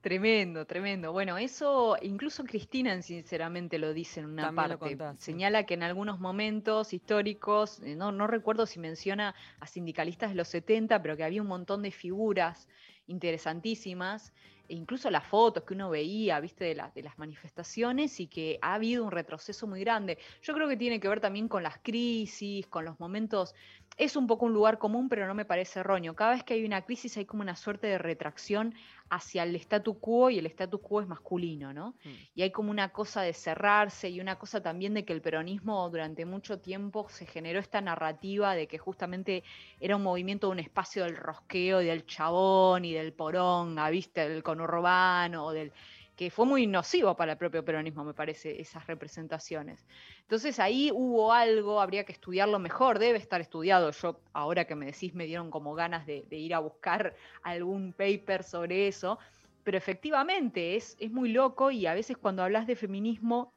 [0.00, 1.12] Tremendo, tremendo.
[1.12, 4.96] Bueno, eso incluso Cristina sinceramente lo dice en una parte.
[5.18, 10.36] Señala que en algunos momentos históricos, eh, no, no recuerdo si menciona a sindicalistas de
[10.36, 12.68] los 70, pero que había un montón de figuras
[13.08, 14.32] interesantísimas,
[14.68, 18.74] e incluso las fotos que uno veía, viste, de, de las manifestaciones y que ha
[18.74, 20.18] habido un retroceso muy grande.
[20.42, 23.54] Yo creo que tiene que ver también con las crisis, con los momentos
[23.96, 26.14] es un poco un lugar común, pero no me parece erróneo.
[26.14, 28.74] Cada vez que hay una crisis hay como una suerte de retracción
[29.10, 31.94] hacia el statu quo y el statu quo es masculino, ¿no?
[32.04, 32.10] Mm.
[32.34, 35.88] Y hay como una cosa de cerrarse y una cosa también de que el peronismo
[35.90, 39.42] durante mucho tiempo se generó esta narrativa de que justamente
[39.80, 44.28] era un movimiento de un espacio del rosqueo, del chabón y del porón, ¿viste?
[44.28, 45.72] Del conurbano o del
[46.18, 49.86] que fue muy nocivo para el propio peronismo, me parece, esas representaciones.
[50.22, 53.92] Entonces ahí hubo algo, habría que estudiarlo mejor, debe estar estudiado.
[53.92, 58.42] Yo, ahora que me decís, me dieron como ganas de, ir a buscar algún paper
[58.42, 59.20] sobre eso,
[59.62, 63.52] pero efectivamente es, es muy loco y a veces cuando hablas de feminismo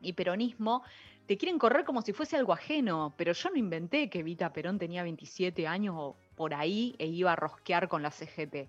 [0.00, 0.84] y peronismo,
[1.26, 4.78] te quieren correr como si fuese algo ajeno, pero yo no inventé que Vita Perón
[4.78, 8.68] tenía 27 años o por ahí e iba a rosquear con la CGT.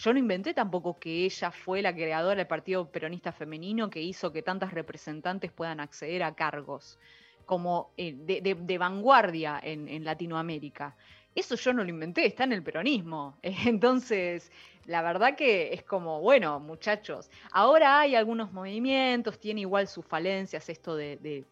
[0.00, 4.32] Yo no inventé tampoco que ella fue la creadora del Partido Peronista Femenino que hizo
[4.32, 6.98] que tantas representantes puedan acceder a cargos
[7.44, 10.96] como eh, de, vanguardia en, Latinoamérica.
[11.34, 13.36] Eso yo no lo inventé, está en el peronismo.
[13.42, 14.50] Entonces,
[14.86, 20.70] la verdad que es como, bueno, muchachos, ahora hay algunos movimientos, tiene igual sus falencias
[20.70, 21.44] esto de,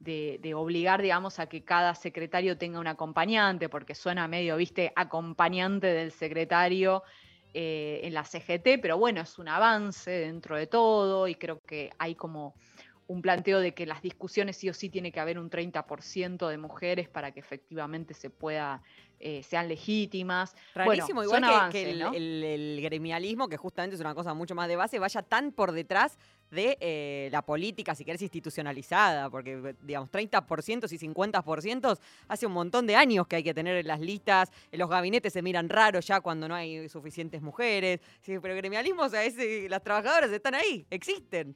[0.00, 5.86] de, obligar, digamos, a que cada secretario tenga un acompañante, porque suena medio, viste, acompañante
[5.86, 7.04] del secretario
[7.54, 11.90] eh, en la CGT, pero bueno, es un avance dentro de todo y creo que
[11.98, 12.54] hay como
[13.06, 16.58] un planteo de que las discusiones sí o sí tiene que haber un 30% de
[16.58, 18.82] mujeres para que efectivamente se pueda
[19.24, 20.56] eh, sean legítimas.
[20.74, 25.22] Rarísimo, igual que, el, gremialismo, que justamente es una cosa mucho más de base, vaya
[25.22, 26.18] tan por detrás
[26.52, 32.86] de eh, la política, si querés, institucionalizada, porque, digamos, 30% y 50% hace un montón
[32.86, 36.06] de años que hay que tener en las listas, en los gabinetes se miran raros
[36.06, 39.22] ya cuando no hay suficientes mujeres, sí, pero gremialismo, o sea,
[39.68, 41.54] las trabajadoras están ahí, existen.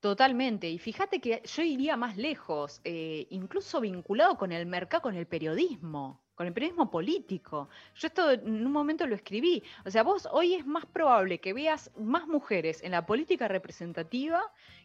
[0.00, 0.68] Totalmente.
[0.68, 5.26] Y fíjate que yo iría más lejos, eh, incluso vinculado con el mercado, con el
[5.26, 7.68] periodismo con el periodismo político.
[7.94, 9.62] Yo esto en un momento lo escribí.
[9.84, 14.42] O sea, vos hoy es más probable que veas más mujeres en la política representativa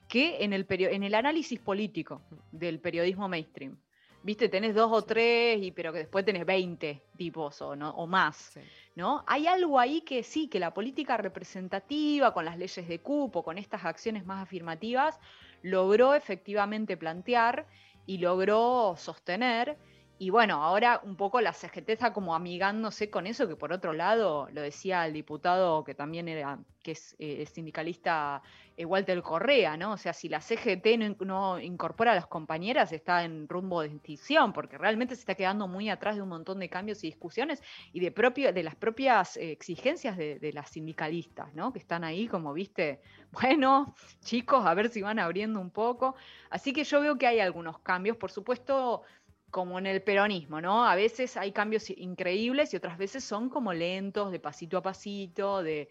[0.08, 3.78] que en el, en el análisis político del periodismo mainstream.
[4.22, 7.92] Viste, tenés dos o tres, y, pero que después tenés 20 tipos o, ¿no?
[7.92, 8.60] o más.
[8.96, 9.24] ¿no?
[9.28, 13.58] Hay algo ahí que sí, que la política representativa, con las leyes de cupo, con
[13.58, 15.18] estas acciones más afirmativas,
[15.62, 17.66] logró efectivamente plantear
[18.06, 19.78] y logró sostener
[20.22, 23.94] y bueno, ahora un poco la CGT está como amigándose con eso, que por otro
[23.94, 28.42] lado, lo decía el diputado que también era, que es eh, sindicalista
[28.76, 29.94] eh, Walter Correa, ¿no?
[29.94, 34.52] O sea, si la CGT no, incorpora a las compañeras, está en rumbo de extinción,
[34.52, 38.02] porque realmente se está quedando muy atrás de un montón de cambios y discusiones y
[38.02, 41.72] de, propio, de las propias exigencias de, las sindicalistas, ¿no?
[41.72, 43.00] Que están ahí como, viste,
[43.32, 46.16] bueno, chicos, a ver si van abriendo un poco.
[46.50, 49.04] Así que yo veo que hay algunos cambios, por supuesto
[49.52, 50.86] como en el peronismo, ¿no?
[50.86, 55.64] A veces hay cambios increíbles y otras veces son como lentos, de pasito a pasito,
[55.64, 55.90] de,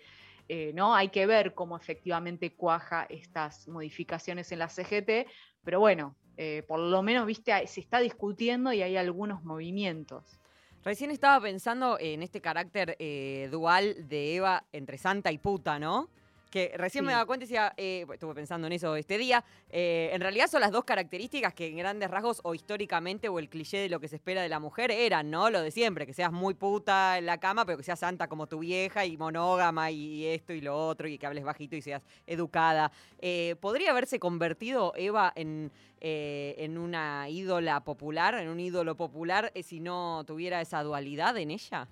[0.48, 0.94] eh, ¿no?
[0.94, 5.28] Hay que ver cómo efectivamente cuaja estas modificaciones en la CGT,
[5.64, 10.38] pero bueno, eh, por lo menos, viste, se está discutiendo y hay algunos movimientos.
[10.84, 16.08] Recién estaba pensando en este carácter eh, dual de Eva entre santa y puta, ¿no?
[16.50, 20.10] Que recién me daba cuenta y decía, eh, estuve pensando en eso este día, eh,
[20.12, 23.78] en realidad son las dos características que en grandes rasgos o históricamente o el cliché
[23.78, 25.50] de lo que se espera de la mujer eran, ¿no?
[25.50, 28.46] Lo de siempre, que seas muy puta en la cama, pero que seas santa como
[28.46, 32.02] tu vieja y monógama y esto y lo otro y que hables bajito y seas
[32.26, 32.90] educada.
[33.20, 39.80] Eh, ¿Podría haberse convertido Eva en, en una ídola popular, en un ídolo popular, si
[39.80, 41.88] no tuviera esa dualidad en ella?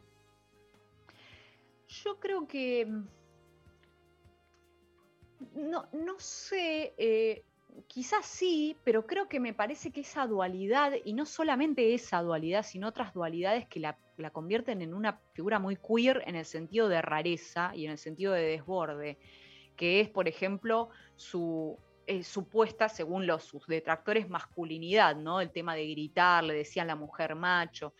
[1.89, 2.87] Yo creo que
[5.55, 7.45] no, no sé, eh,
[7.87, 12.63] quizás sí, pero creo que me parece que esa dualidad, y no solamente esa dualidad,
[12.63, 13.99] sino otras dualidades que la,
[14.33, 18.33] convierten en una figura muy queer en el sentido de rareza y en el sentido
[18.33, 19.19] de desborde,
[19.77, 25.41] que es, por ejemplo, su eh, supuesta, según los, sus detractores, masculinidad, ¿no?
[25.41, 27.93] El tema de gritar, le decían la mujer macho.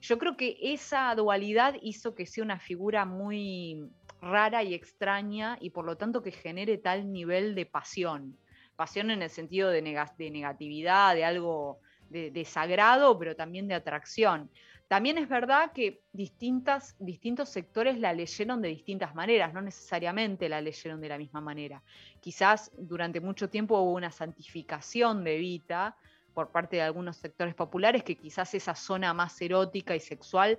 [0.00, 3.86] Yo creo que esa dualidad hizo que sea una figura muy
[4.20, 8.36] rara y extraña y por lo tanto que genere tal nivel de pasión.
[8.76, 14.50] Pasión en el sentido de, negatividad, de algo de, desagrado, pero también de atracción.
[14.88, 20.60] También es verdad que distintas, distintos sectores la leyeron de distintas maneras, no necesariamente la
[20.60, 21.82] leyeron de la misma manera.
[22.20, 25.96] Quizás durante mucho tiempo hubo una santificación de Vita
[26.34, 30.58] por parte de algunos sectores populares, que quizás esa zona más erótica y sexual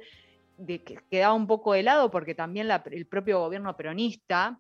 [0.62, 4.60] de que quedaba un poco de lado porque también el propio gobierno peronista,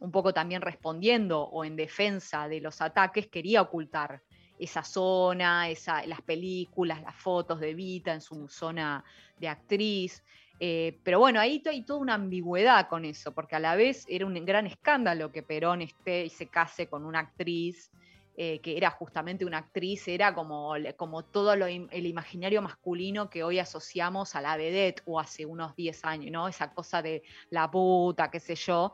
[0.00, 4.22] un poco también respondiendo o en defensa de los ataques, quería ocultar
[4.58, 5.66] esa zona,
[6.06, 9.04] las películas, las fotos de Vita en su zona
[9.38, 10.22] de actriz.
[10.60, 14.24] Eh, pero bueno, ahí hay toda una ambigüedad con eso, porque a la vez era
[14.24, 17.90] un gran escándalo que Perón esté y se case con una actriz
[18.36, 23.58] eh, que era justamente una actriz, era como, como todo el imaginario masculino que hoy
[23.58, 26.48] asociamos a la vedette o hace unos 10 años, ¿no?
[26.48, 28.92] Esa cosa de la puta, qué sé yo.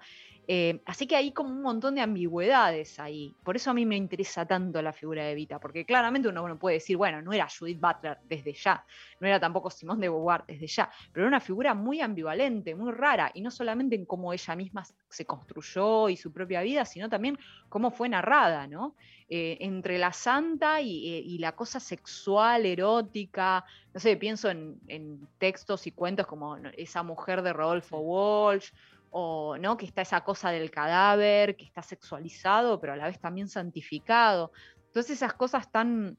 [0.52, 3.32] Eh, así que hay como un montón de ambigüedades ahí.
[3.44, 6.78] Por eso a mí me interesa tanto la figura de Evita, porque claramente uno, puede
[6.78, 8.84] decir, bueno, no era Judith Butler desde ya,
[9.20, 12.90] no era tampoco Simón de Beauvoir desde ya, pero era una figura muy ambivalente, muy
[12.90, 17.08] rara, y no solamente en cómo ella misma se construyó y su propia vida, sino
[17.08, 18.96] también cómo fue narrada, ¿no?
[19.32, 23.64] Eh, entre la santa y, eh, y, la cosa sexual, erótica,
[23.94, 28.70] no sé, pienso en, en textos y cuentos como esa mujer de Rodolfo Walsh,
[29.10, 29.76] o ¿no?
[29.76, 34.52] que está esa cosa del cadáver, que está sexualizado, pero a la vez también santificado.
[34.86, 36.16] Entonces esas cosas tan,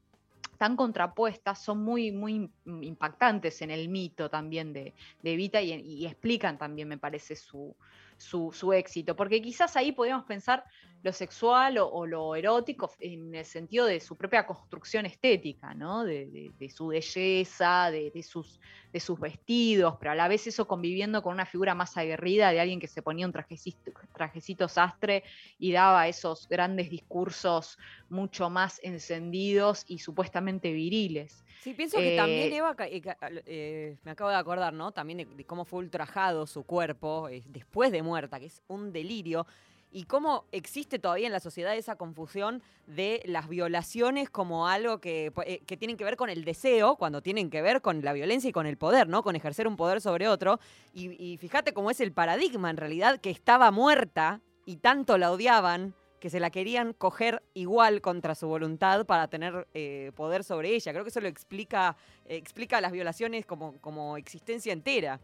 [0.58, 6.58] tan contrapuestas son muy, muy impactantes en el mito también de, de Evita y, explican
[6.58, 7.76] también, me parece, su,
[8.22, 10.64] su, éxito, porque quizás ahí podemos pensar
[11.04, 16.04] lo sexual o, lo erótico en el sentido de su propia construcción estética, ¿no?
[16.04, 18.60] de, su belleza, de, sus,
[18.94, 22.60] de sus vestidos, pero a la vez eso conviviendo con una figura más aguerrida de
[22.60, 25.24] alguien que se ponía un trajecito, trajecito sastre
[25.58, 27.80] y daba esos grandes discursos
[28.10, 31.44] mucho más encendidos y supuestamente viriles.
[31.62, 33.02] Sí, pienso que también eh, Eva, eh,
[33.46, 34.92] eh, me acabo de acordar, ¿no?
[34.92, 39.46] También de, cómo fue ultrajado su cuerpo después de muerta, que es un delirio
[39.94, 45.32] y cómo existe todavía en la sociedad esa confusión de las violaciones como algo que,
[45.66, 48.54] que, tienen que ver con el deseo, cuando tienen que ver con la violencia y
[48.54, 49.22] con el poder, ¿no?
[49.22, 50.60] Con ejercer un poder sobre otro.
[50.94, 55.32] Y, y fíjate cómo es el paradigma en realidad, que estaba muerta y tanto la
[55.32, 60.70] odiaban que se la querían coger igual contra su voluntad para tener eh, poder sobre
[60.70, 60.94] ella.
[60.94, 65.20] Creo que eso lo explica, explica las violaciones como, como existencia entera.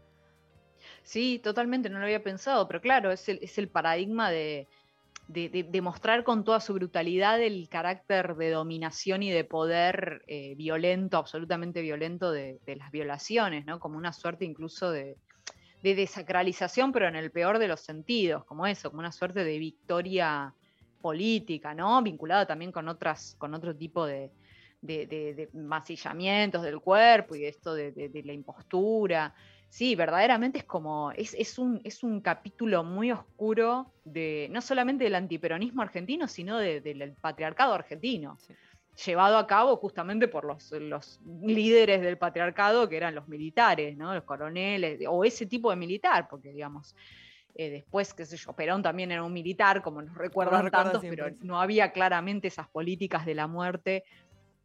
[1.08, 4.68] Sí, totalmente, no lo había pensado, pero claro, es el, es el paradigma de,
[5.26, 11.16] de, mostrar con toda su brutalidad el carácter de dominación y de poder eh, violento,
[11.16, 13.80] absolutamente violento de, las violaciones, ¿no?
[13.80, 15.16] Como una suerte incluso de,
[15.82, 19.58] de desacralización, pero en el peor de los sentidos, como eso, como una suerte de
[19.58, 20.52] victoria
[21.00, 22.02] política, ¿no?
[22.02, 24.30] Vinculada también con otras, con otro tipo de,
[25.54, 29.34] masillamientos del cuerpo y de esto de, la impostura.
[29.68, 35.14] Sí, verdaderamente es como, es, un, es un capítulo muy oscuro de, no solamente del
[35.14, 38.38] antiperonismo argentino, sino del patriarcado argentino.
[39.04, 44.14] llevado a cabo justamente por los, los, líderes del patriarcado que eran los militares, ¿no?
[44.14, 46.96] los coroneles, o ese tipo de militar, porque digamos,
[47.54, 51.30] eh, después, qué sé yo, Perón también era un militar, como nos recuerdan tantos, pero
[51.40, 54.04] no había claramente esas políticas de la muerte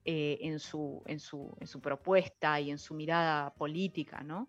[0.06, 4.48] eh, en, su, en, su, en su propuesta y en su mirada política, ¿no?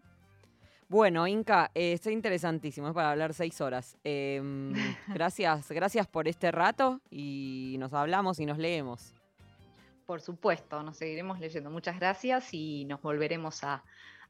[0.89, 3.97] Bueno, Inca, eh, está interesantísimo, es para hablar seis horas.
[4.05, 4.73] Em,
[5.09, 9.15] gracias, gracias por este rato y nos hablamos y nos leemos.
[10.07, 11.71] Por supuesto, nos seguiremos leyendo.
[11.71, 13.83] Muchas gracias y nos volveremos a,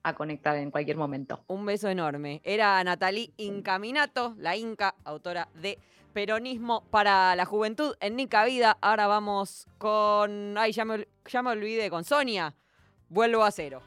[0.05, 1.43] a conectar en cualquier momento.
[1.49, 2.41] Un beso enorme.
[2.45, 5.79] Era Natalie Incaminato, la Inca, autora de
[6.13, 8.79] Peronismo para la Juventud en Nica Vida.
[8.81, 10.57] Ahora vamos con.
[10.57, 12.55] Ay, ya me, ya me olvidé, con Sonia.
[13.09, 13.83] Vuelvo a cero.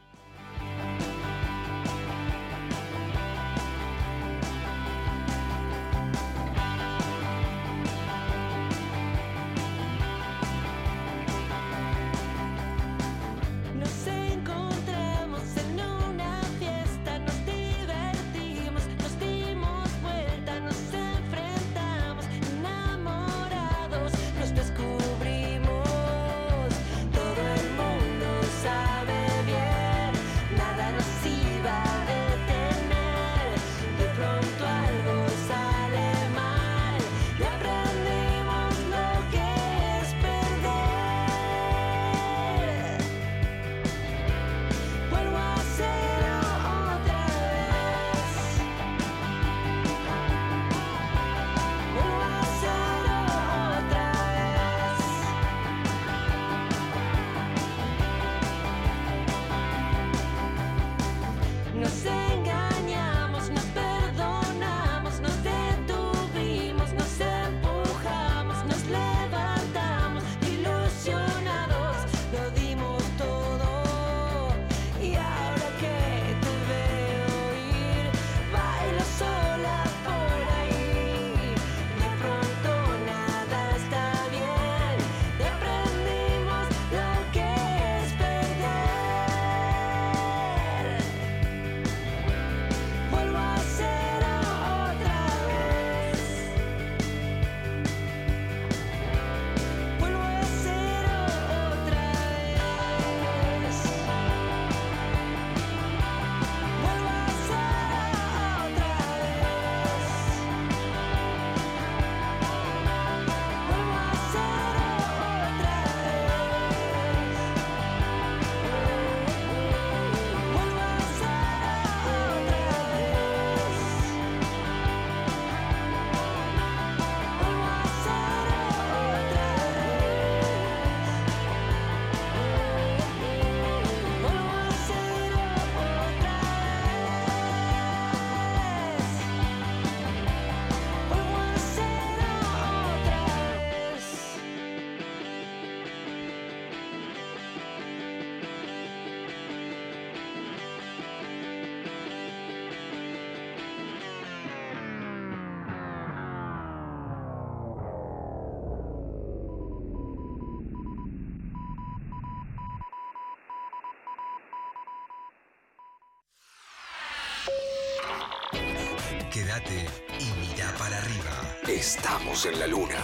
[169.32, 169.86] Quédate
[170.20, 171.56] y mira para arriba.
[171.68, 173.04] Estamos en la luna.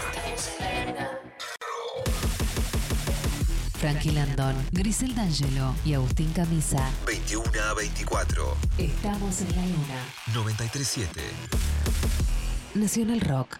[3.73, 6.89] Frankie Landon, Grisel D'Angelo y Agustín Camisa.
[7.05, 8.57] 21 a 24.
[8.77, 10.05] Estamos en la luna.
[10.33, 11.21] 937.
[12.75, 13.59] Nacional Rock.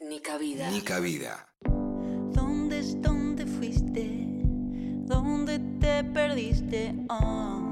[0.00, 0.70] Nica Vida.
[0.70, 1.48] Nica Vida.
[1.64, 4.26] ¿Dónde es donde fuiste?
[5.06, 6.94] ¿Dónde te perdiste?
[7.08, 7.71] Oh.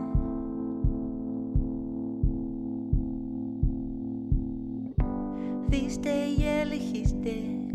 [5.70, 7.70] Diste y elegiste,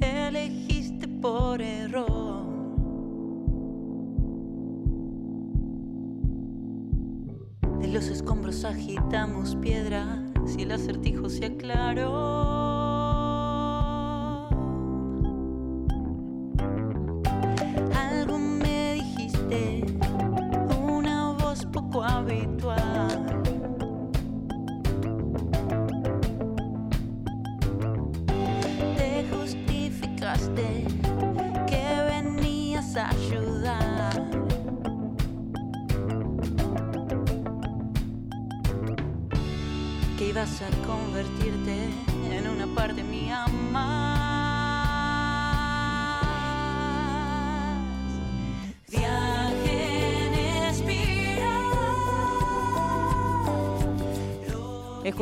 [0.00, 2.08] elegiste por error.
[7.80, 10.22] De los escombros agitamos piedras
[10.56, 12.57] y el acertijo se aclaró.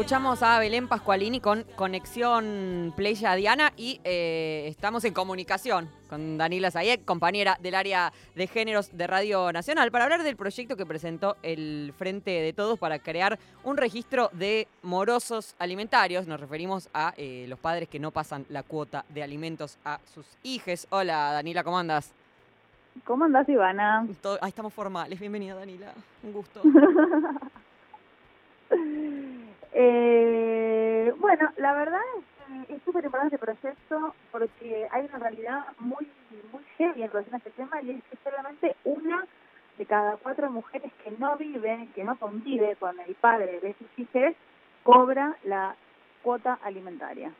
[0.06, 6.70] Escuchamos a Belén Pascualini con Conexión Playa Diana y eh, estamos en comunicación con Danila
[6.70, 11.36] Zayek, compañera del área de géneros de Radio Nacional, para hablar del proyecto que presentó
[11.42, 16.28] el Frente de Todos para crear un registro de morosos alimentarios.
[16.28, 20.24] Nos referimos a eh, los padres que no pasan la cuota de alimentos a sus
[20.44, 20.86] hijos.
[20.90, 22.12] Hola Danila, ¿cómo andas?
[23.04, 24.06] ¿Cómo andás, Ivana?
[24.22, 25.18] Todo- ahí estamos formales.
[25.18, 25.92] Bienvenida Danila,
[26.22, 26.62] un gusto.
[29.78, 35.66] Eh, bueno, la verdad es que es súper importante este proyecto porque hay una realidad
[35.78, 36.08] muy
[36.50, 39.26] muy seria en relación a este tema y es que solamente una
[39.76, 43.98] de cada cuatro mujeres que no vive, que no convive con el padre de sus
[43.98, 44.34] hijos,
[44.82, 45.76] cobra la
[46.22, 47.30] cuota alimentaria.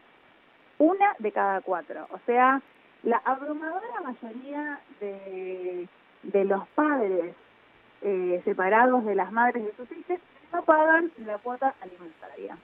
[0.76, 2.07] Una de cada cuatro.
[2.11, 2.61] O sea,
[3.03, 5.89] la abrumadora mayoría de,
[6.22, 7.34] de los padres
[8.03, 10.18] eh, separados de las madres de sus hijos
[10.53, 12.57] no pagan la cuota alimentaria.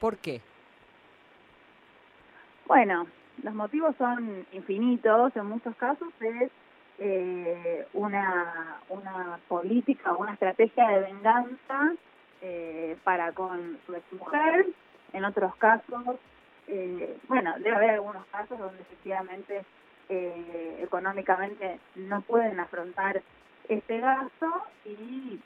[0.00, 0.40] ¿Por qué?
[2.66, 3.06] Bueno,
[3.42, 6.50] los motivos son infinitos, en muchos casos es
[6.98, 11.92] eh, una, una política o una estrategia de venganza
[12.40, 14.66] eh, para con su exmujer,
[15.12, 16.16] en otros casos,
[16.66, 19.64] eh, bueno, debe haber algunos casos donde efectivamente
[20.08, 23.22] eh, económicamente no pueden afrontar
[23.68, 24.46] este gasto
[24.84, 25.40] y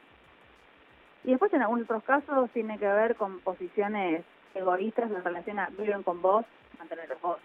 [1.25, 5.69] y después en algunos otros casos tiene que ver con posiciones egoístas en relación a
[5.71, 6.45] viven con vos,
[6.79, 7.39] mantenerlos vos.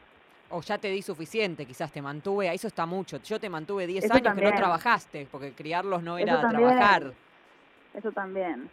[0.50, 3.18] O ya te di suficiente, quizás te mantuve, eso está mucho.
[3.18, 6.70] Yo te mantuve 10 Eso años que no trabajaste, porque criarlos no Eso era también.
[6.70, 7.14] trabajar.
[7.94, 8.70] Eso también.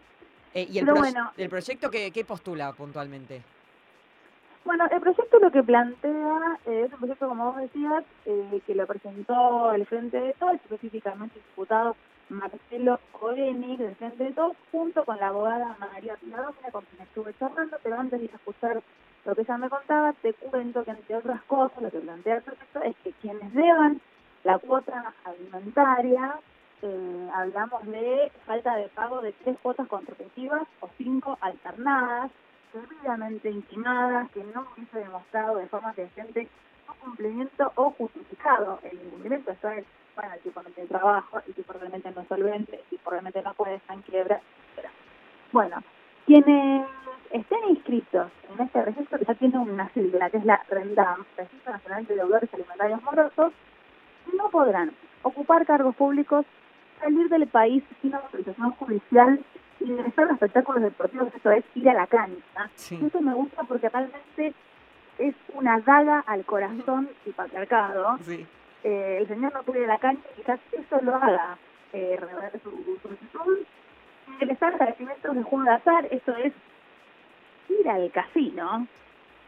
[0.52, 1.32] Eh, ¿Y el, Pero pro- bueno.
[1.36, 3.42] el proyecto qué, qué postula puntualmente?
[4.64, 8.74] Bueno, el proyecto lo que plantea eh, es un proyecto, como vos decías, eh, que
[8.74, 11.96] lo presentó el Frente de Todos, específicamente diputado
[12.30, 14.34] Marcelo Koenig del Frente
[14.70, 18.82] junto con la abogada María Piladómina, con quien estuve charlando, pero antes de escuchar
[19.24, 22.42] lo que ella me contaba, te cuento que entre otras cosas lo que plantea el
[22.42, 24.00] proyecto es que quienes deban
[24.44, 26.38] la cuota alimentaria,
[26.82, 32.30] eh, hablamos de falta de pago de tres cuotas consecutivas o cinco alternadas,
[32.72, 36.48] debidamente intimadas, que no hubiese demostrado de forma fehaciente
[36.86, 38.78] su cumplimiento o justificado.
[38.84, 39.84] El incumplimiento, esto es,
[40.14, 43.42] bueno, el tipo no tiene trabajo, el tipo realmente no es solvente, el tipo realmente
[43.42, 44.40] no puede estar en quiebra,
[44.76, 44.88] etc.
[45.52, 45.82] Bueno,
[46.26, 46.86] quienes
[47.30, 51.72] estén inscritos en este registro, que ya tiene una sigla, que es la RENDAM, Registro
[51.72, 53.52] Nacional de Deudores Alimentarios Morosos,
[54.36, 54.92] no podrán
[55.22, 56.44] ocupar cargos públicos,
[57.00, 59.40] salir del país sin autorización judicial,
[59.80, 62.70] ingresar a espectáculos deportivos, eso es ir a la cancha.
[62.74, 62.98] Sí.
[63.02, 64.54] Eso me gusta porque realmente
[65.18, 68.18] es una daga al corazón del patriarcado.
[68.22, 68.46] Sí.
[68.84, 71.58] Eh, el señor no puede la cancha, quizás eso lo haga
[71.92, 73.58] eh, revelar su su solicitud.
[74.40, 76.52] Ingresar establecimientos de juego de azar, eso es
[77.68, 78.86] ir al casino,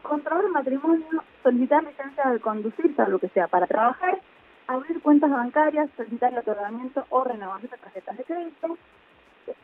[0.01, 4.19] contraer matrimonio, solicitar licencia de conducir, salvo que sea para trabajar,
[4.67, 8.77] abrir cuentas bancarias, solicitar el otorgamiento o renovación de tarjetas de crédito,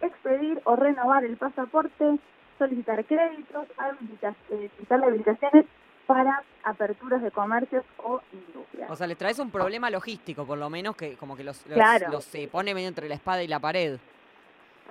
[0.02, 2.20] expedir o renovar el pasaporte,
[2.58, 5.66] solicitar créditos, habilitas- eh, solicitar habilitaciones
[6.10, 8.90] para aperturas de comercios o industrias.
[8.90, 11.76] O sea, les traes un problema logístico, por lo menos, que como que los, los,
[11.76, 12.08] Claro.
[12.12, 14.00] los, eh, pone medio entre la espada y la pared.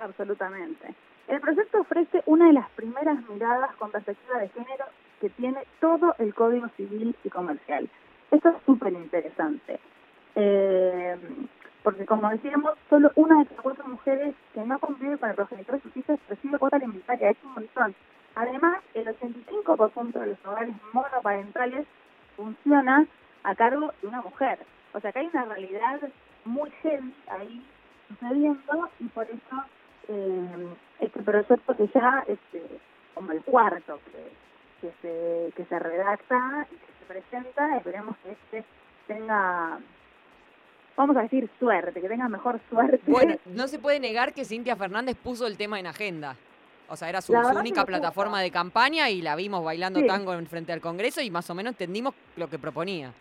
[0.01, 0.95] Absolutamente.
[1.27, 4.85] El proyecto ofrece una de las primeras miradas con perspectiva de género
[5.19, 7.89] que tiene todo el Código Civil y Comercial.
[8.31, 9.77] Esto es súper interesante.
[10.35, 11.17] Eh,
[11.83, 15.75] porque, como decíamos, solo una de cada cuatro mujeres que no convive con el progenitor
[15.75, 17.31] de sus hijos recibe cuota alimentaria.
[17.31, 17.93] Es un montón.
[18.39, 21.85] Además, el 85% de los hogares monoparentales
[22.37, 23.05] funciona
[23.43, 24.59] a cargo de una mujer.
[24.93, 25.99] O sea, que hay una realidad
[26.45, 27.61] muy heavy ahí
[28.07, 29.63] sucediendo y por eso
[30.07, 30.67] eh,
[31.01, 32.79] este proyecto que ya es eh,
[33.13, 38.31] como el cuarto que, que se que se redacta y que se presenta esperemos que
[38.31, 38.63] este
[39.05, 39.79] tenga
[40.95, 44.77] vamos a decir suerte que tenga mejor suerte Bueno, no se puede negar que Cintia
[44.77, 46.37] Fernández puso el tema en agenda.
[46.89, 50.07] O sea, era su, única plataforma de campaña y la vimos bailando Sí.
[50.07, 53.13] tango en frente al Congreso y más o menos entendimos lo que proponía.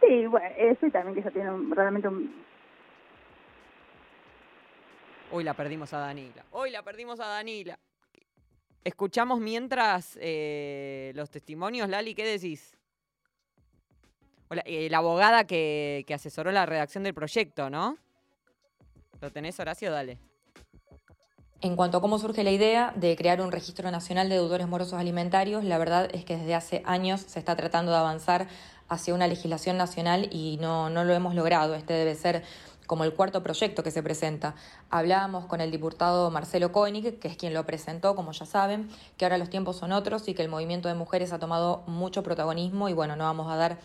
[0.00, 2.32] sí bueno eso y también que ella tiene un- realmente un
[5.30, 6.42] Hoy la perdimos a Danila.
[6.52, 7.78] Hoy la perdimos a Danila.
[8.82, 12.74] Escuchamos mientras eh, los testimonios, Lali, ¿qué decís?
[14.48, 17.98] Hola, eh, la abogada que, que asesoró la redacción del proyecto, ¿no?
[19.20, 19.92] ¿Lo tenés, Horacio?
[19.92, 20.16] Dale.
[21.60, 24.94] En cuanto a cómo surge la idea de crear un registro nacional de deudores morosos
[24.94, 28.46] alimentarios, la verdad es que desde hace años se está tratando de avanzar
[28.88, 31.74] hacia una legislación nacional y no, no lo hemos logrado.
[31.74, 32.44] Este debe ser
[32.86, 34.54] como el cuarto proyecto que se presenta.
[34.88, 39.24] Hablábamos con el diputado Marcelo Koenig, que es quien lo presentó, como ya saben, que
[39.24, 42.88] ahora los tiempos son otros y que el movimiento de mujeres ha tomado mucho protagonismo
[42.88, 43.78] y bueno, no vamos a dar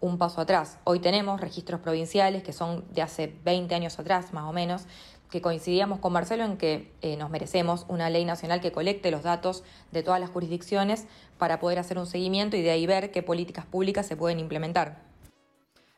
[0.00, 0.78] un paso atrás.
[0.82, 4.82] Hoy tenemos registros provinciales que son de hace 20 años atrás, más o menos,
[5.30, 9.22] que coincidíamos con Marcelo en que eh, nos merecemos una ley nacional que colecte los
[9.22, 11.06] datos de todas las jurisdicciones
[11.38, 15.02] para poder hacer un seguimiento y de ahí ver qué políticas públicas se pueden implementar.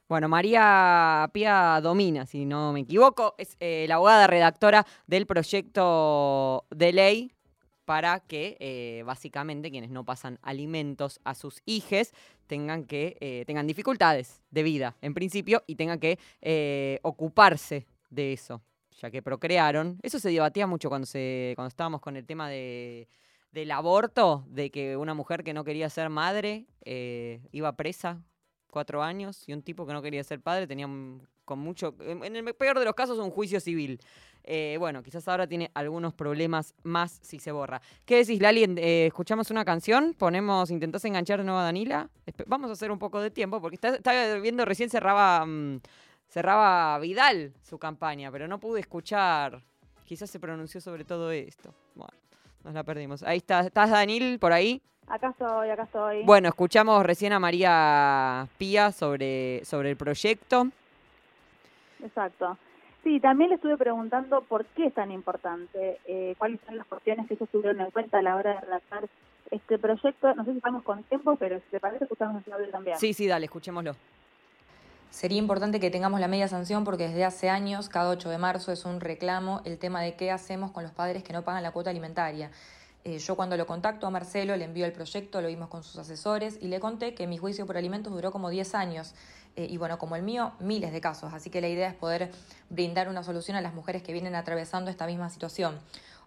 [0.08, 6.64] Bueno, María Pía Domina, si no me equivoco, es eh, la abogada redactora del proyecto
[6.70, 7.32] de ley
[7.84, 12.14] para que eh, básicamente quienes no pasan alimentos a sus hijes
[12.46, 16.18] tengan que tengan dificultades de vida en principio y tengan que
[17.02, 18.62] ocuparse de eso
[18.96, 23.08] ya que procrearon eso se debatía mucho cuando se cuando estábamos con el tema de
[23.52, 28.22] del aborto de que una mujer que no quería ser madre iba presa
[28.70, 30.88] cuatro años y un tipo que no quería ser padre tenía
[31.44, 34.00] con mucho en el peor de los casos un juicio civil
[34.48, 37.82] eh, bueno, quizás ahora tiene algunos problemas más si se borra.
[38.04, 38.62] ¿Qué decís, Lali?
[38.62, 42.08] Eh, escuchamos una canción, ponemos, intentás enganchar de nuevo a Danila.
[42.46, 45.80] Vamos a hacer un poco de tiempo, porque estaba viendo recién cerraba, mm,
[46.28, 49.62] cerraba Vidal su campaña, pero no pude escuchar.
[50.04, 51.74] Quizás se pronunció sobre todo esto.
[51.94, 52.14] Bueno,
[52.64, 53.22] nos la perdimos.
[53.22, 54.80] Ahí está, ¿estás Danil por ahí?
[55.08, 56.24] Acá estoy, acá estoy.
[56.24, 60.68] Bueno, escuchamos recién a María Pía sobre, sobre el proyecto.
[62.02, 62.58] Exacto.
[63.04, 67.28] Sí, también le estuve preguntando por qué es tan importante, eh, cuáles son las cuestiones
[67.28, 69.08] que ellos tuvieron en cuenta a la hora de redactar
[69.52, 70.34] este proyecto.
[70.34, 72.98] No sé si estamos con tiempo, pero si te parece, escuchamos el audio también.
[72.98, 73.94] Sí, sí, dale, escuchémoslo.
[75.10, 78.72] Sería importante que tengamos la media sanción porque desde hace años, cada 8 de marzo,
[78.72, 81.70] es un reclamo el tema de qué hacemos con los padres que no pagan la
[81.70, 82.50] cuota alimentaria.
[83.04, 85.96] Eh, yo cuando lo contacto a Marcelo, le envío el proyecto, lo vimos con sus
[85.96, 89.14] asesores y le conté que mi juicio por alimentos duró como 10 años.
[89.54, 91.32] Eh, y bueno, como el mío, miles de casos.
[91.32, 92.32] Así que la idea es poder
[92.68, 95.78] brindar una solución a las mujeres que vienen atravesando esta misma situación.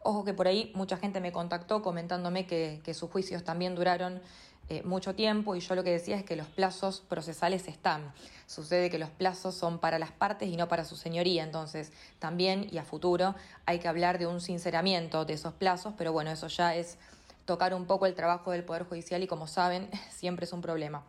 [0.02, 4.22] Ojo que por ahí mucha gente me contactó comentándome que, que sus juicios también duraron
[4.70, 8.14] eh, mucho tiempo y yo lo que decía es que los plazos procesales están.
[8.46, 12.68] Sucede que los plazos son para las partes y no para su señoría, entonces también
[12.72, 16.48] y a futuro hay que hablar de un sinceramiento de esos plazos, pero bueno, eso
[16.48, 16.98] ya es
[17.46, 21.04] tocar un poco el trabajo del Poder Judicial y como saben, siempre es un problema.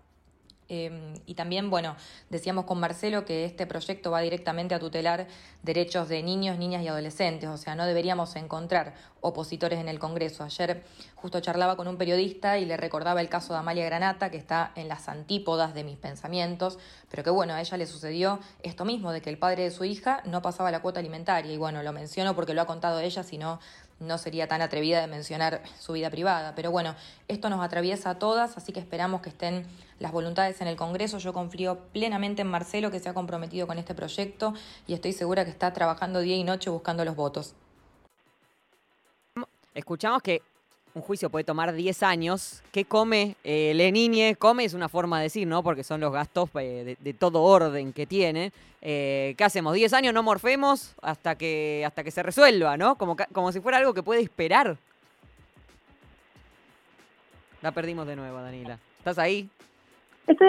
[0.73, 1.97] Em, y también, bueno,
[2.29, 5.27] decíamos con Marcelo que este proyecto va directamente a tutelar
[5.65, 10.45] derechos de niños, niñas y adolescentes, o sea, no deberíamos encontrar opositores en el Congreso.
[10.45, 10.85] Ayer
[11.17, 14.71] justo charlaba con un periodista y le recordaba el caso de Amalia Granata, que está
[14.77, 16.79] en las antípodas de mis pensamientos,
[17.11, 19.85] pero que bueno, a ella le sucedió esto mismo, de que el padre de su
[19.85, 21.53] hija no pasaba la cuota alimentaria.
[21.53, 23.59] Y bueno, lo menciono porque lo ha contado ella, sino
[24.01, 26.55] no sería tan atrevida de mencionar su vida privada.
[26.55, 26.97] Pero bueno,
[27.29, 29.67] esto nos atraviesa a todas, así que esperamos que estén
[29.99, 31.19] las voluntades en el Congreso.
[31.19, 34.55] Yo confío plenamente en Marcelo, que se ha comprometido con este proyecto
[34.87, 37.55] y estoy segura que está trabajando día y noche buscando los votos.
[39.75, 40.43] Escuchamos que
[40.95, 42.63] un juicio puede tomar 10 años.
[42.73, 44.37] ¿Qué come eh, Leninie?
[44.37, 45.63] Come es una forma de decir, ¿no?
[45.63, 48.53] Porque son los gastos eh, de, todo orden que tiene.
[48.83, 49.75] Eh, ¿Qué hacemos?
[49.75, 52.97] 10 años no morfemos hasta que, hasta que se resuelva, ¿no?
[52.97, 54.77] Como, como si fuera algo que puede esperar.
[57.63, 58.79] La perdimos de nuevo, Danila.
[58.99, 59.49] ¿Estás ahí?
[60.27, 60.49] Estoy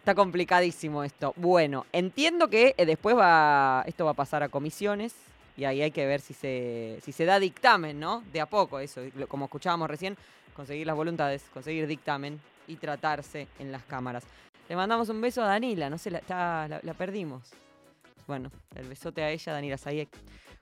[0.00, 1.34] Está complicadísimo esto.
[1.36, 5.14] Bueno, entiendo que eh, después va esto va a pasar a comisiones
[5.60, 8.24] y ahí hay que ver si se, si se da dictamen, ¿no?
[8.32, 10.16] De a poco, eso, como escuchábamos recién,
[10.56, 14.24] conseguir las voluntades, conseguir dictamen y tratarse en las cámaras.
[14.70, 17.50] Le mandamos un beso a Danila, no sé, la, la, perdimos.
[18.26, 20.08] Bueno, el besote a ella, Danila Sayek,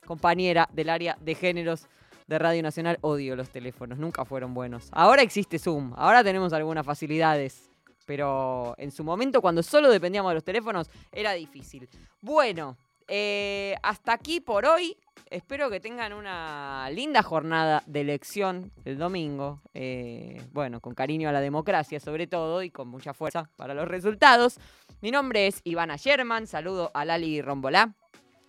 [0.05, 1.87] compañera del área de géneros
[2.27, 2.99] de Radio Nacional.
[3.01, 4.89] Odio los teléfonos, nunca fueron buenos.
[4.91, 7.71] Ahora existe Zoom, ahora tenemos algunas facilidades,
[8.05, 11.89] pero en su momento, cuando solo dependíamos de los teléfonos, era difícil.
[12.21, 12.77] Bueno,
[13.09, 14.97] eh, hasta aquí por hoy.
[15.31, 19.61] Espero que tengan una linda jornada de elección el domingo.
[19.75, 23.89] Eh, bueno, con cariño a la democracia sobre todo y con mucha fuerza para los
[23.89, 24.59] resultados.
[25.01, 26.47] Mi nombre es Ivana Sherman.
[26.47, 27.95] Saludo a Lali Rombolá.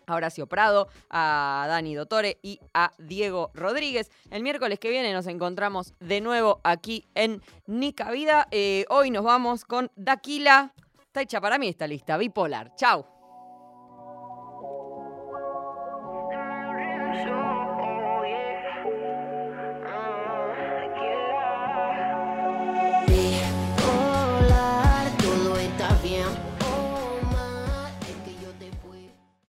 [0.07, 4.09] A Horacio Prado, a Dani Dotore y a Diego Rodríguez.
[4.31, 8.47] El miércoles que viene nos encontramos de nuevo aquí en Nica Vida.
[8.49, 10.73] Eh, hoy nos vamos con Daquila.
[11.05, 12.75] Está hecha para mí esta lista, bipolar.
[12.75, 13.18] Chau.
[17.13, 17.58] sure.